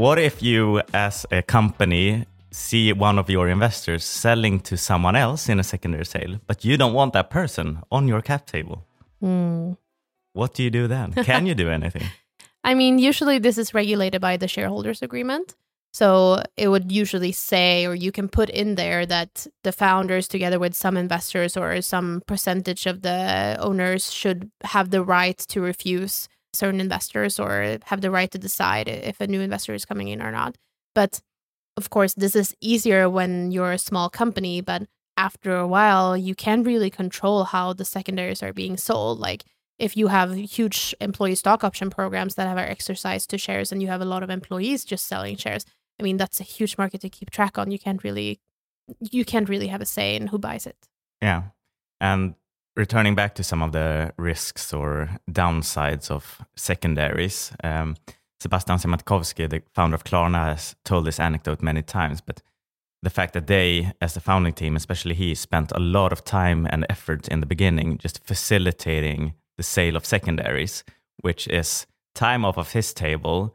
What 0.00 0.18
if 0.18 0.42
you, 0.42 0.80
as 0.94 1.26
a 1.30 1.42
company, 1.42 2.24
see 2.50 2.90
one 2.94 3.18
of 3.18 3.28
your 3.28 3.50
investors 3.50 4.02
selling 4.02 4.60
to 4.60 4.78
someone 4.78 5.14
else 5.14 5.46
in 5.46 5.60
a 5.60 5.62
secondary 5.62 6.06
sale, 6.06 6.40
but 6.46 6.64
you 6.64 6.78
don't 6.78 6.94
want 6.94 7.12
that 7.12 7.28
person 7.28 7.82
on 7.92 8.08
your 8.08 8.22
cap 8.22 8.46
table? 8.46 8.86
Hmm. 9.20 9.72
What 10.32 10.54
do 10.54 10.62
you 10.62 10.70
do 10.70 10.88
then? 10.88 11.12
Can 11.12 11.44
you 11.44 11.54
do 11.54 11.68
anything? 11.78 12.06
I 12.64 12.72
mean, 12.72 12.98
usually 12.98 13.38
this 13.38 13.58
is 13.58 13.74
regulated 13.74 14.22
by 14.22 14.38
the 14.38 14.48
shareholders 14.48 15.02
agreement. 15.02 15.54
So 15.92 16.44
it 16.56 16.68
would 16.68 16.90
usually 16.90 17.32
say, 17.32 17.84
or 17.84 17.94
you 17.94 18.10
can 18.10 18.30
put 18.30 18.48
in 18.48 18.76
there 18.76 19.04
that 19.04 19.46
the 19.64 19.72
founders, 19.72 20.28
together 20.28 20.58
with 20.58 20.72
some 20.72 20.96
investors 20.96 21.58
or 21.58 21.82
some 21.82 22.22
percentage 22.26 22.86
of 22.86 23.02
the 23.02 23.58
owners, 23.60 24.10
should 24.10 24.50
have 24.64 24.92
the 24.92 25.04
right 25.04 25.36
to 25.48 25.60
refuse 25.60 26.26
certain 26.52 26.80
investors 26.80 27.38
or 27.38 27.78
have 27.84 28.00
the 28.00 28.10
right 28.10 28.30
to 28.30 28.38
decide 28.38 28.88
if 28.88 29.20
a 29.20 29.26
new 29.26 29.40
investor 29.40 29.74
is 29.74 29.84
coming 29.84 30.08
in 30.08 30.22
or 30.22 30.30
not. 30.30 30.56
But 30.94 31.20
of 31.76 31.90
course, 31.90 32.14
this 32.14 32.34
is 32.34 32.54
easier 32.60 33.08
when 33.08 33.52
you're 33.52 33.72
a 33.72 33.78
small 33.78 34.10
company, 34.10 34.60
but 34.60 34.82
after 35.16 35.56
a 35.56 35.66
while, 35.66 36.16
you 36.16 36.34
can't 36.34 36.66
really 36.66 36.90
control 36.90 37.44
how 37.44 37.72
the 37.72 37.84
secondaries 37.84 38.42
are 38.42 38.52
being 38.52 38.76
sold. 38.76 39.18
Like, 39.18 39.44
if 39.78 39.96
you 39.96 40.08
have 40.08 40.34
huge 40.34 40.94
employee 41.00 41.34
stock 41.34 41.64
option 41.64 41.90
programs 41.90 42.34
that 42.34 42.46
have 42.46 42.58
are 42.58 42.60
exercised 42.60 43.30
to 43.30 43.38
shares 43.38 43.72
and 43.72 43.80
you 43.80 43.88
have 43.88 44.00
a 44.00 44.06
lot 44.06 44.22
of 44.22 44.30
employees 44.30 44.84
just 44.84 45.06
selling 45.06 45.36
shares, 45.36 45.64
I 45.98 46.02
mean, 46.02 46.16
that's 46.16 46.40
a 46.40 46.44
huge 46.44 46.76
market 46.76 47.00
to 47.02 47.08
keep 47.08 47.30
track 47.30 47.58
on. 47.58 47.70
You 47.70 47.78
can't 47.78 48.02
really 48.04 48.40
you 49.10 49.24
can't 49.24 49.48
really 49.48 49.68
have 49.68 49.80
a 49.80 49.86
say 49.86 50.16
in 50.16 50.26
who 50.26 50.38
buys 50.38 50.66
it. 50.66 50.76
Yeah. 51.22 51.42
And 52.00 52.34
returning 52.76 53.14
back 53.14 53.34
to 53.34 53.42
some 53.42 53.62
of 53.62 53.72
the 53.72 54.12
risks 54.16 54.72
or 54.72 55.10
downsides 55.30 56.10
of 56.10 56.40
secondaries, 56.56 57.52
um, 57.64 57.96
Sebastian 58.40 58.78
Siemiatkowski, 58.78 59.50
the 59.50 59.62
founder 59.74 59.94
of 59.94 60.04
Klarna, 60.04 60.46
has 60.46 60.74
told 60.84 61.04
this 61.04 61.20
anecdote 61.20 61.62
many 61.62 61.82
times, 61.82 62.20
but 62.20 62.42
the 63.02 63.10
fact 63.10 63.32
that 63.34 63.46
they, 63.46 63.92
as 64.00 64.14
the 64.14 64.20
founding 64.20 64.52
team, 64.52 64.76
especially 64.76 65.14
he, 65.14 65.34
spent 65.34 65.72
a 65.72 65.80
lot 65.80 66.12
of 66.12 66.24
time 66.24 66.66
and 66.70 66.86
effort 66.88 67.28
in 67.28 67.40
the 67.40 67.46
beginning 67.46 67.98
just 67.98 68.24
facilitating 68.24 69.34
the 69.56 69.62
sale 69.62 69.96
of 69.96 70.06
secondaries, 70.06 70.84
which 71.20 71.46
is 71.48 71.86
time 72.14 72.44
off 72.44 72.58
of 72.58 72.72
his 72.72 72.92
table, 72.92 73.54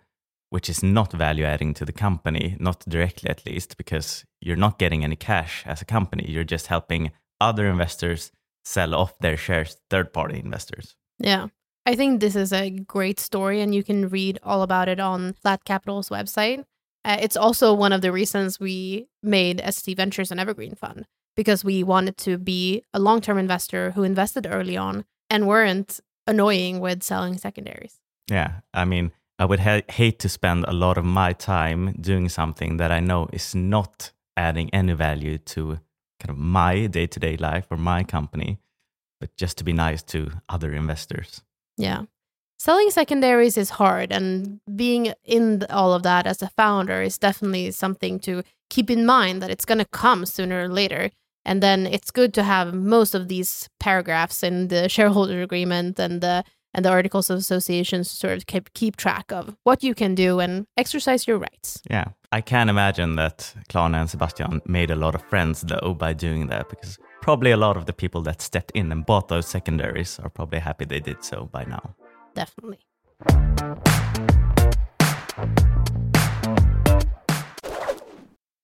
which 0.49 0.69
is 0.69 0.83
not 0.83 1.11
value 1.11 1.45
adding 1.45 1.73
to 1.73 1.85
the 1.85 1.91
company, 1.91 2.55
not 2.59 2.87
directly 2.87 3.29
at 3.29 3.45
least, 3.45 3.77
because 3.77 4.25
you're 4.41 4.55
not 4.55 4.79
getting 4.79 5.03
any 5.03 5.15
cash 5.15 5.63
as 5.65 5.81
a 5.81 5.85
company. 5.85 6.25
You're 6.27 6.43
just 6.43 6.67
helping 6.67 7.11
other 7.41 7.67
investors 7.67 8.31
sell 8.65 8.93
off 8.93 9.17
their 9.19 9.37
shares, 9.37 9.75
to 9.75 9.81
third 9.89 10.11
party 10.11 10.39
investors. 10.39 10.95
Yeah. 11.19 11.47
I 11.85 11.95
think 11.95 12.19
this 12.19 12.35
is 12.35 12.51
a 12.51 12.71
great 12.71 13.19
story, 13.19 13.61
and 13.61 13.73
you 13.73 13.83
can 13.83 14.09
read 14.09 14.39
all 14.43 14.63
about 14.63 14.89
it 14.89 14.99
on 14.99 15.33
Flat 15.33 15.63
Capital's 15.65 16.09
website. 16.09 16.65
Uh, 17.05 17.17
it's 17.21 17.37
also 17.37 17.73
one 17.73 17.93
of 17.93 18.01
the 18.01 18.11
reasons 18.11 18.59
we 18.59 19.07
made 19.21 19.61
ST 19.69 19.95
Ventures 19.95 20.31
an 20.31 20.39
evergreen 20.39 20.73
fund 20.73 21.05
because 21.35 21.63
we 21.63 21.83
wanted 21.83 22.17
to 22.17 22.39
be 22.39 22.83
a 22.93 22.99
long 22.99 23.21
term 23.21 23.37
investor 23.37 23.91
who 23.91 24.03
invested 24.03 24.47
early 24.49 24.75
on 24.75 25.05
and 25.29 25.47
weren't 25.47 25.99
annoying 26.25 26.79
with 26.79 27.03
selling 27.03 27.37
secondaries. 27.37 27.99
Yeah. 28.27 28.61
I 28.73 28.85
mean, 28.85 29.11
I 29.37 29.45
would 29.45 29.59
ha- 29.59 29.81
hate 29.89 30.17
to 30.19 30.29
spend 30.29 30.65
a 30.67 30.73
lot 30.73 30.97
of 30.97 31.05
my 31.05 31.33
time 31.33 31.93
doing 31.99 32.29
something 32.29 32.77
that 32.77 32.91
I 32.91 32.99
know 33.01 33.27
is 33.31 33.53
not 33.53 34.11
adding 34.35 34.73
any 34.73 34.93
value 34.93 35.37
to 35.37 35.79
kind 36.25 36.37
of 36.37 36.43
my 36.43 36.87
day 36.87 37.05
to 37.07 37.19
day 37.19 37.37
life 37.37 37.67
or 37.69 37.77
my 37.77 38.03
company, 38.03 38.57
but 39.19 39.35
just 39.37 39.57
to 39.57 39.63
be 39.63 39.73
nice 39.73 40.01
to 40.01 40.31
other 40.49 40.73
investors. 40.73 41.43
Yeah. 41.77 42.03
Selling 42.57 42.89
secondaries 42.89 43.57
is 43.57 43.71
hard, 43.71 44.11
and 44.11 44.59
being 44.75 45.13
in 45.23 45.65
all 45.69 45.93
of 45.93 46.03
that 46.03 46.25
as 46.25 46.41
a 46.41 46.49
founder 46.49 47.01
is 47.01 47.17
definitely 47.17 47.69
something 47.71 48.19
to 48.21 48.43
keep 48.69 48.89
in 48.89 49.05
mind 49.05 49.41
that 49.41 49.51
it's 49.51 49.65
going 49.65 49.77
to 49.77 49.85
come 49.85 50.25
sooner 50.25 50.63
or 50.63 50.69
later. 50.69 51.11
And 51.47 51.61
then 51.61 51.85
it's 51.85 52.09
good 52.09 52.33
to 52.35 52.43
have 52.43 52.73
most 52.73 53.13
of 53.13 53.27
these 53.27 53.69
paragraphs 53.79 54.41
in 54.41 54.69
the 54.69 54.89
shareholder 54.89 55.43
agreement 55.43 55.99
and 55.99 56.21
the 56.21 56.43
and 56.75 56.83
the 56.83 56.89
articles 56.89 57.29
of 57.29 57.37
associations 57.37 58.09
to 58.09 58.15
sort 58.17 58.37
of 58.37 58.45
keep, 58.47 58.71
keep 58.73 58.97
track 58.97 59.31
of 59.31 59.55
what 59.63 59.81
you 59.81 59.95
can 59.95 60.13
do 60.13 60.41
and 60.41 60.67
exercise 60.75 61.25
your 61.25 61.37
rights. 61.37 61.81
Yeah. 61.89 62.09
I 62.33 62.41
can 62.41 62.67
imagine 62.67 63.15
that 63.15 63.55
Klarna 63.69 64.01
and 64.01 64.09
Sebastian 64.09 64.61
made 64.65 64.91
a 64.91 64.95
lot 64.95 65.15
of 65.15 65.23
friends 65.29 65.61
though 65.61 65.93
by 65.93 66.11
doing 66.11 66.47
that 66.47 66.69
because 66.69 66.99
probably 67.21 67.51
a 67.51 67.57
lot 67.57 67.77
of 67.77 67.85
the 67.85 67.93
people 67.93 68.21
that 68.23 68.41
stepped 68.41 68.71
in 68.75 68.91
and 68.91 69.05
bought 69.05 69.29
those 69.29 69.47
secondaries 69.47 70.19
are 70.19 70.29
probably 70.29 70.59
happy 70.59 70.83
they 70.83 70.99
did 70.99 71.23
so 71.23 71.45
by 71.45 71.63
now. 71.63 71.95
Definitely. 72.33 72.79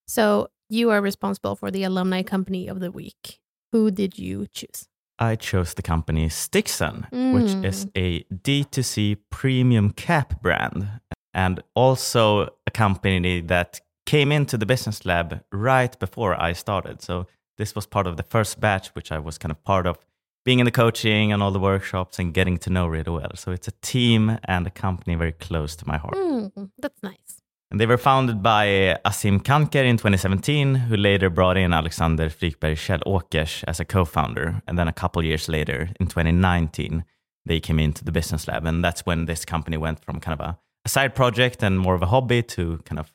So 0.05 0.49
you 0.67 0.89
are 0.89 1.01
responsible 1.01 1.55
for 1.55 1.71
the 1.71 1.83
alumni 1.83 2.23
company 2.23 2.67
of 2.67 2.81
the 2.81 2.91
week. 2.91 3.39
Who 3.71 3.89
did 3.89 4.19
you 4.19 4.47
choose? 4.51 4.90
I 5.21 5.35
chose 5.35 5.75
the 5.75 5.81
company 5.83 6.27
Stiksen, 6.29 7.03
which 7.33 7.51
Mm. 7.55 7.65
is 7.65 7.87
a 7.95 8.23
D2C 8.43 9.15
premium 9.29 9.91
cap 9.91 10.41
brand 10.41 10.87
and 11.33 11.61
also 11.75 12.49
a 12.67 12.71
company 12.71 13.41
that 13.41 13.81
came 14.05 14.31
into 14.35 14.57
the 14.57 14.65
business 14.65 15.05
lab 15.05 15.41
right 15.51 15.97
before 15.99 16.35
I 16.49 16.53
started. 16.53 17.01
So 17.01 17.27
this 17.57 17.75
was 17.75 17.85
part 17.85 18.07
of 18.07 18.17
the 18.17 18.23
first 18.23 18.59
batch, 18.59 18.89
which 18.95 19.11
I 19.11 19.19
was 19.19 19.37
kind 19.37 19.51
of 19.51 19.63
part 19.63 19.85
of 19.85 19.97
being 20.43 20.59
in 20.59 20.65
the 20.65 20.71
coaching 20.71 21.31
and 21.31 21.43
all 21.43 21.51
the 21.51 21.59
workshops 21.59 22.17
and 22.19 22.33
getting 22.33 22.57
to 22.57 22.69
know 22.71 22.87
really 22.87 23.11
well. 23.11 23.31
So 23.35 23.51
it's 23.51 23.67
a 23.67 23.73
team 23.81 24.37
and 24.45 24.65
a 24.67 24.71
company 24.71 25.15
very 25.15 25.33
close 25.33 25.75
to 25.75 25.87
my 25.87 25.97
heart. 25.97 26.15
Mm, 26.15 26.71
that's 26.81 27.03
nice. 27.03 27.40
And 27.71 27.79
they 27.79 27.85
were 27.85 27.97
founded 27.97 28.43
by 28.43 28.99
Asim 29.05 29.41
Kanker 29.41 29.85
in 29.85 29.95
2017, 29.95 30.75
who 30.75 30.97
later 30.97 31.29
brought 31.29 31.55
in 31.55 31.71
Alexander 31.71 32.29
Frykberg 32.29 32.75
Kjellåkers 32.75 33.63
as 33.65 33.79
a 33.79 33.85
co-founder. 33.85 34.61
And 34.67 34.77
then 34.77 34.89
a 34.89 34.93
couple 34.93 35.23
years 35.23 35.47
later, 35.47 35.89
in 35.97 36.07
2019, 36.07 37.05
they 37.45 37.61
came 37.61 37.79
into 37.79 38.03
the 38.03 38.11
business 38.11 38.45
lab. 38.45 38.65
And 38.65 38.83
that's 38.83 39.05
when 39.05 39.25
this 39.25 39.45
company 39.45 39.77
went 39.77 40.03
from 40.03 40.19
kind 40.19 40.37
of 40.37 40.45
a, 40.45 40.59
a 40.83 40.89
side 40.89 41.15
project 41.15 41.63
and 41.63 41.79
more 41.79 41.95
of 41.95 42.01
a 42.01 42.07
hobby 42.07 42.43
to 42.43 42.79
kind 42.79 42.99
of 42.99 43.13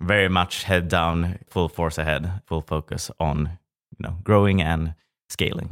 very 0.00 0.30
much 0.30 0.64
head 0.64 0.88
down, 0.88 1.38
full 1.46 1.68
force 1.68 1.98
ahead, 1.98 2.40
full 2.46 2.62
focus 2.62 3.10
on 3.20 3.58
you 3.98 4.08
know 4.08 4.16
growing 4.24 4.62
and 4.62 4.94
scaling. 5.28 5.70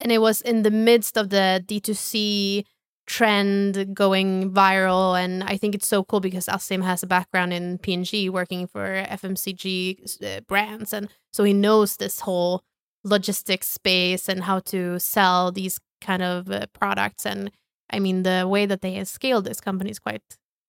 And 0.00 0.10
it 0.10 0.22
was 0.22 0.40
in 0.40 0.62
the 0.62 0.70
midst 0.70 1.18
of 1.18 1.28
the 1.28 1.62
D2C 1.66 2.64
trend 3.08 3.94
going 3.94 4.52
viral. 4.52 5.18
And 5.18 5.42
I 5.42 5.56
think 5.56 5.74
it's 5.74 5.88
so 5.88 6.04
cool 6.04 6.20
because 6.20 6.46
Asim 6.46 6.84
has 6.84 7.02
a 7.02 7.06
background 7.06 7.52
in 7.52 7.78
P&G 7.78 8.28
working 8.28 8.66
for 8.66 9.02
FMCG 9.08 10.22
uh, 10.22 10.40
brands. 10.42 10.92
And 10.92 11.08
so 11.32 11.42
he 11.44 11.52
knows 11.54 11.96
this 11.96 12.20
whole 12.20 12.62
logistics 13.04 13.66
space 13.68 14.28
and 14.28 14.44
how 14.44 14.60
to 14.60 14.98
sell 14.98 15.50
these 15.50 15.80
kind 16.00 16.22
of 16.22 16.50
uh, 16.50 16.66
products. 16.72 17.24
And 17.26 17.50
I 17.90 17.98
mean, 17.98 18.22
the 18.24 18.46
way 18.46 18.66
that 18.66 18.82
they 18.82 18.94
have 18.94 19.08
scaled 19.08 19.44
this 19.44 19.60
company 19.60 19.90
is 19.90 19.98
quite, 19.98 20.22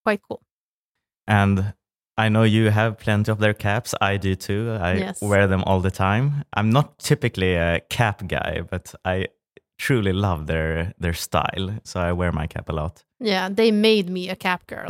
quite 0.04 0.20
cool. 0.26 0.40
And 1.26 1.74
I 2.16 2.28
know 2.30 2.42
you 2.44 2.70
have 2.70 2.98
plenty 2.98 3.30
of 3.30 3.38
their 3.38 3.54
caps. 3.54 3.94
I 4.00 4.16
do 4.16 4.34
too. 4.34 4.76
I 4.80 4.94
Yes. 4.94 5.20
wear 5.20 5.46
them 5.46 5.62
all 5.66 5.80
the 5.80 5.90
time. 5.90 6.44
I'm 6.54 6.70
not 6.70 6.98
typically 6.98 7.54
a 7.54 7.80
cap 7.90 8.26
guy, 8.26 8.62
but 8.70 8.94
I 9.04 9.26
truly 9.80 10.12
love 10.12 10.46
their 10.46 10.92
their 10.98 11.14
style, 11.14 11.80
so 11.84 12.00
I 12.00 12.12
wear 12.12 12.32
my 12.32 12.46
cap 12.46 12.68
a 12.68 12.72
lot. 12.72 13.04
Yeah, 13.18 13.48
they 13.54 13.72
made 13.72 14.08
me 14.10 14.30
a 14.30 14.36
cap 14.36 14.66
girl. 14.66 14.88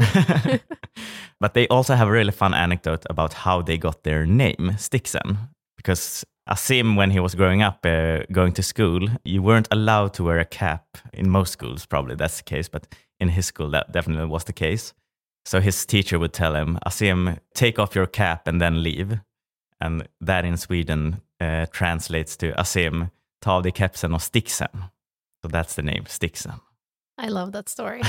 but 1.40 1.54
they 1.54 1.66
also 1.68 1.94
have 1.94 2.08
a 2.08 2.12
really 2.12 2.32
fun 2.32 2.54
anecdote 2.54 3.06
about 3.10 3.32
how 3.32 3.62
they 3.62 3.78
got 3.78 4.02
their 4.02 4.26
name, 4.26 4.74
Stiksen, 4.76 5.36
because 5.76 6.24
Asim, 6.48 6.96
when 6.96 7.10
he 7.10 7.20
was 7.20 7.34
growing 7.34 7.62
up, 7.62 7.86
uh, 7.86 8.24
going 8.32 8.52
to 8.52 8.62
school, 8.62 9.08
you 9.24 9.42
weren't 9.42 9.68
allowed 9.70 10.12
to 10.14 10.24
wear 10.24 10.40
a 10.40 10.44
cap. 10.44 10.84
In 11.12 11.30
most 11.30 11.52
schools, 11.52 11.86
probably 11.86 12.16
that's 12.16 12.38
the 12.38 12.56
case, 12.56 12.68
but 12.68 12.86
in 13.20 13.28
his 13.28 13.46
school, 13.46 13.70
that 13.70 13.92
definitely 13.92 14.26
was 14.26 14.44
the 14.44 14.52
case. 14.52 14.94
So 15.44 15.60
his 15.60 15.86
teacher 15.86 16.18
would 16.18 16.32
tell 16.32 16.54
him, 16.54 16.78
Asim, 16.86 17.38
take 17.54 17.78
off 17.78 17.94
your 17.94 18.06
cap 18.06 18.48
and 18.48 18.60
then 18.60 18.82
leave. 18.82 19.20
And 19.80 20.08
that 20.20 20.44
in 20.44 20.56
Sweden 20.56 21.22
uh, 21.40 21.66
translates 21.70 22.36
to 22.38 22.52
Asim, 22.52 23.10
ta 23.40 23.52
av 23.52 23.62
dig 23.62 23.72
kepsen 23.72 24.14
och 24.14 24.22
sticksen. 24.22 24.84
So 25.42 25.48
that's 25.48 25.74
the 25.76 25.82
name, 25.82 26.04
Stiksen. 26.06 26.60
I 27.22 27.28
love 27.28 27.52
that 27.52 27.68
story. 27.68 28.02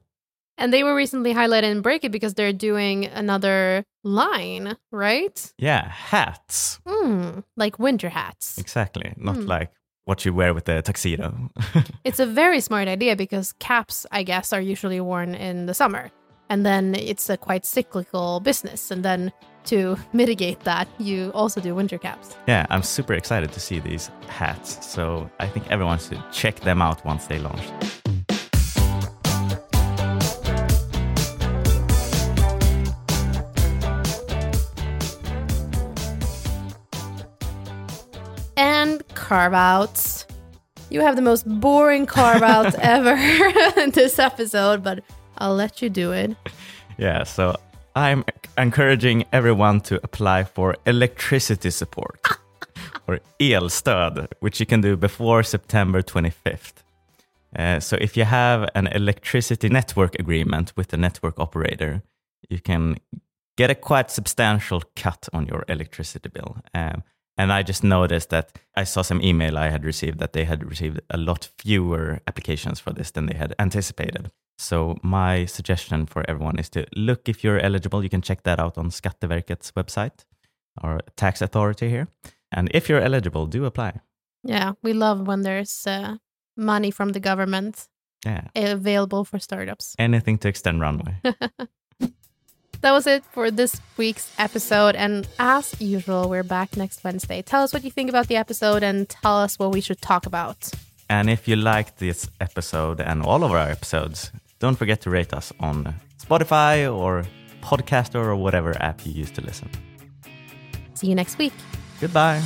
and 0.58 0.72
they 0.72 0.82
were 0.82 0.94
recently 0.94 1.34
highlighted 1.34 1.70
in 1.70 1.82
Breakit 1.82 2.10
because 2.10 2.34
they're 2.34 2.52
doing 2.52 3.06
another 3.06 3.84
line, 4.04 4.76
right? 4.92 5.52
Yeah, 5.58 5.88
hats. 5.88 6.80
Mm, 6.86 7.42
like 7.56 7.78
winter 7.78 8.08
hats. 8.08 8.58
Exactly. 8.58 9.12
Not 9.16 9.36
Hmm. 9.36 9.46
like 9.46 9.70
what 10.04 10.24
you 10.24 10.32
wear 10.34 10.54
with 10.54 10.64
the 10.64 10.82
tuxedo. 10.82 11.50
It's 12.04 12.20
a 12.20 12.26
very 12.26 12.60
smart 12.60 12.88
idea 12.88 13.16
because 13.16 13.52
caps, 13.58 14.06
I 14.10 14.22
guess, 14.22 14.52
are 14.52 14.60
usually 14.72 15.00
worn 15.00 15.34
in 15.34 15.66
the 15.66 15.74
summer. 15.74 16.10
And 16.50 16.64
then 16.64 16.94
it's 16.94 17.28
a 17.28 17.36
quite 17.36 17.66
cyclical 17.66 18.40
business. 18.40 18.90
And 18.90 19.04
then 19.04 19.32
to 19.66 19.96
mitigate 20.12 20.60
that, 20.60 20.88
you 20.98 21.30
also 21.34 21.60
do 21.60 21.74
winter 21.74 21.98
caps. 21.98 22.36
yeah, 22.46 22.66
I'm 22.70 22.82
super 22.82 23.12
excited 23.14 23.52
to 23.52 23.60
see 23.60 23.80
these 23.80 24.10
hats. 24.28 24.84
So 24.86 25.30
I 25.40 25.46
think 25.46 25.70
everyone 25.70 25.98
should 25.98 26.22
check 26.32 26.60
them 26.60 26.80
out 26.80 27.04
once 27.04 27.26
they 27.26 27.38
launch. 27.38 27.62
And 38.56 39.06
carve 39.14 39.54
outs. 39.54 40.26
You 40.90 41.02
have 41.02 41.16
the 41.16 41.22
most 41.22 41.46
boring 41.46 42.06
carve 42.06 42.42
outs 42.42 42.74
ever 42.80 43.14
in 43.80 43.90
this 43.90 44.18
episode, 44.18 44.82
but 44.82 45.04
I'll 45.38 45.54
let 45.54 45.82
you 45.82 45.88
do 45.88 46.12
it. 46.12 46.36
Yeah, 47.00 47.22
so 47.22 47.54
I'm 47.94 48.24
encouraging 48.56 49.24
everyone 49.32 49.80
to 49.82 50.00
apply 50.02 50.42
for 50.42 50.74
electricity 50.84 51.70
support 51.70 52.26
or 53.06 53.20
elstöd, 53.38 54.26
which 54.40 54.58
you 54.58 54.66
can 54.66 54.80
do 54.80 54.96
before 54.96 55.44
September 55.44 56.02
25th. 56.02 56.82
Uh, 57.56 57.78
so 57.78 57.96
if 58.00 58.16
you 58.16 58.24
have 58.24 58.68
an 58.74 58.88
electricity 58.88 59.68
network 59.68 60.18
agreement 60.18 60.72
with 60.76 60.88
the 60.88 60.96
network 60.96 61.38
operator, 61.38 62.02
you 62.48 62.58
can 62.58 62.96
get 63.56 63.70
a 63.70 63.74
quite 63.74 64.10
substantial 64.10 64.82
cut 64.96 65.28
on 65.32 65.46
your 65.46 65.64
electricity 65.68 66.28
bill. 66.28 66.56
Um, 66.74 67.02
and 67.36 67.52
I 67.52 67.62
just 67.62 67.84
noticed 67.84 68.30
that 68.30 68.58
I 68.74 68.84
saw 68.84 69.02
some 69.02 69.22
email 69.22 69.56
I 69.56 69.68
had 69.68 69.84
received 69.84 70.18
that 70.18 70.32
they 70.32 70.44
had 70.44 70.68
received 70.68 71.00
a 71.10 71.16
lot 71.16 71.48
fewer 71.58 72.20
applications 72.26 72.80
for 72.80 72.92
this 72.92 73.12
than 73.12 73.26
they 73.26 73.36
had 73.36 73.54
anticipated. 73.58 74.30
So 74.58 74.96
my 75.02 75.44
suggestion 75.46 76.06
for 76.06 76.24
everyone 76.28 76.58
is 76.58 76.68
to 76.70 76.84
look 76.96 77.28
if 77.28 77.44
you're 77.44 77.60
eligible. 77.60 78.02
You 78.02 78.08
can 78.10 78.22
check 78.22 78.42
that 78.42 78.58
out 78.58 78.76
on 78.76 78.90
Skatteverket's 78.90 79.72
website, 79.72 80.24
our 80.82 81.00
tax 81.16 81.40
authority 81.40 81.88
here. 81.88 82.08
And 82.52 82.68
if 82.74 82.88
you're 82.88 83.00
eligible, 83.00 83.46
do 83.46 83.64
apply. 83.64 84.00
Yeah, 84.42 84.72
we 84.82 84.92
love 84.92 85.26
when 85.26 85.42
there's 85.42 85.86
uh, 85.86 86.16
money 86.56 86.90
from 86.90 87.12
the 87.12 87.20
government 87.20 87.86
Yeah, 88.24 88.48
available 88.56 89.24
for 89.24 89.38
startups. 89.38 89.94
anything 89.98 90.38
to 90.38 90.48
extend 90.48 90.80
runway. 90.80 91.14
That 92.80 92.92
was 92.92 93.08
it 93.08 93.24
for 93.32 93.50
this 93.50 93.80
week's 93.96 94.30
episode. 94.38 94.94
And 94.94 95.26
as 95.40 95.74
usual, 95.80 96.28
we're 96.30 96.44
back 96.44 96.76
next 96.76 97.02
Wednesday. 97.02 97.42
Tell 97.42 97.64
us 97.64 97.72
what 97.72 97.82
you 97.82 97.90
think 97.90 98.08
about 98.08 98.28
the 98.28 98.36
episode 98.36 98.84
and 98.84 99.08
tell 99.08 99.36
us 99.36 99.58
what 99.58 99.72
we 99.72 99.80
should 99.80 100.00
talk 100.00 100.26
about. 100.26 100.70
And 101.10 101.28
if 101.28 101.48
you 101.48 101.56
liked 101.56 101.98
this 101.98 102.28
episode 102.40 103.00
and 103.00 103.22
all 103.24 103.42
of 103.42 103.50
our 103.50 103.68
episodes, 103.68 104.30
don't 104.58 104.76
forget 104.76 105.00
to 105.02 105.10
rate 105.10 105.32
us 105.32 105.52
on 105.60 105.94
Spotify 106.18 106.92
or 106.92 107.24
Podcaster 107.62 108.16
or 108.16 108.36
whatever 108.36 108.80
app 108.82 109.04
you 109.06 109.12
use 109.12 109.30
to 109.32 109.40
listen. 109.40 109.70
See 110.94 111.06
you 111.08 111.14
next 111.14 111.38
week. 111.38 111.52
Goodbye. 112.00 112.42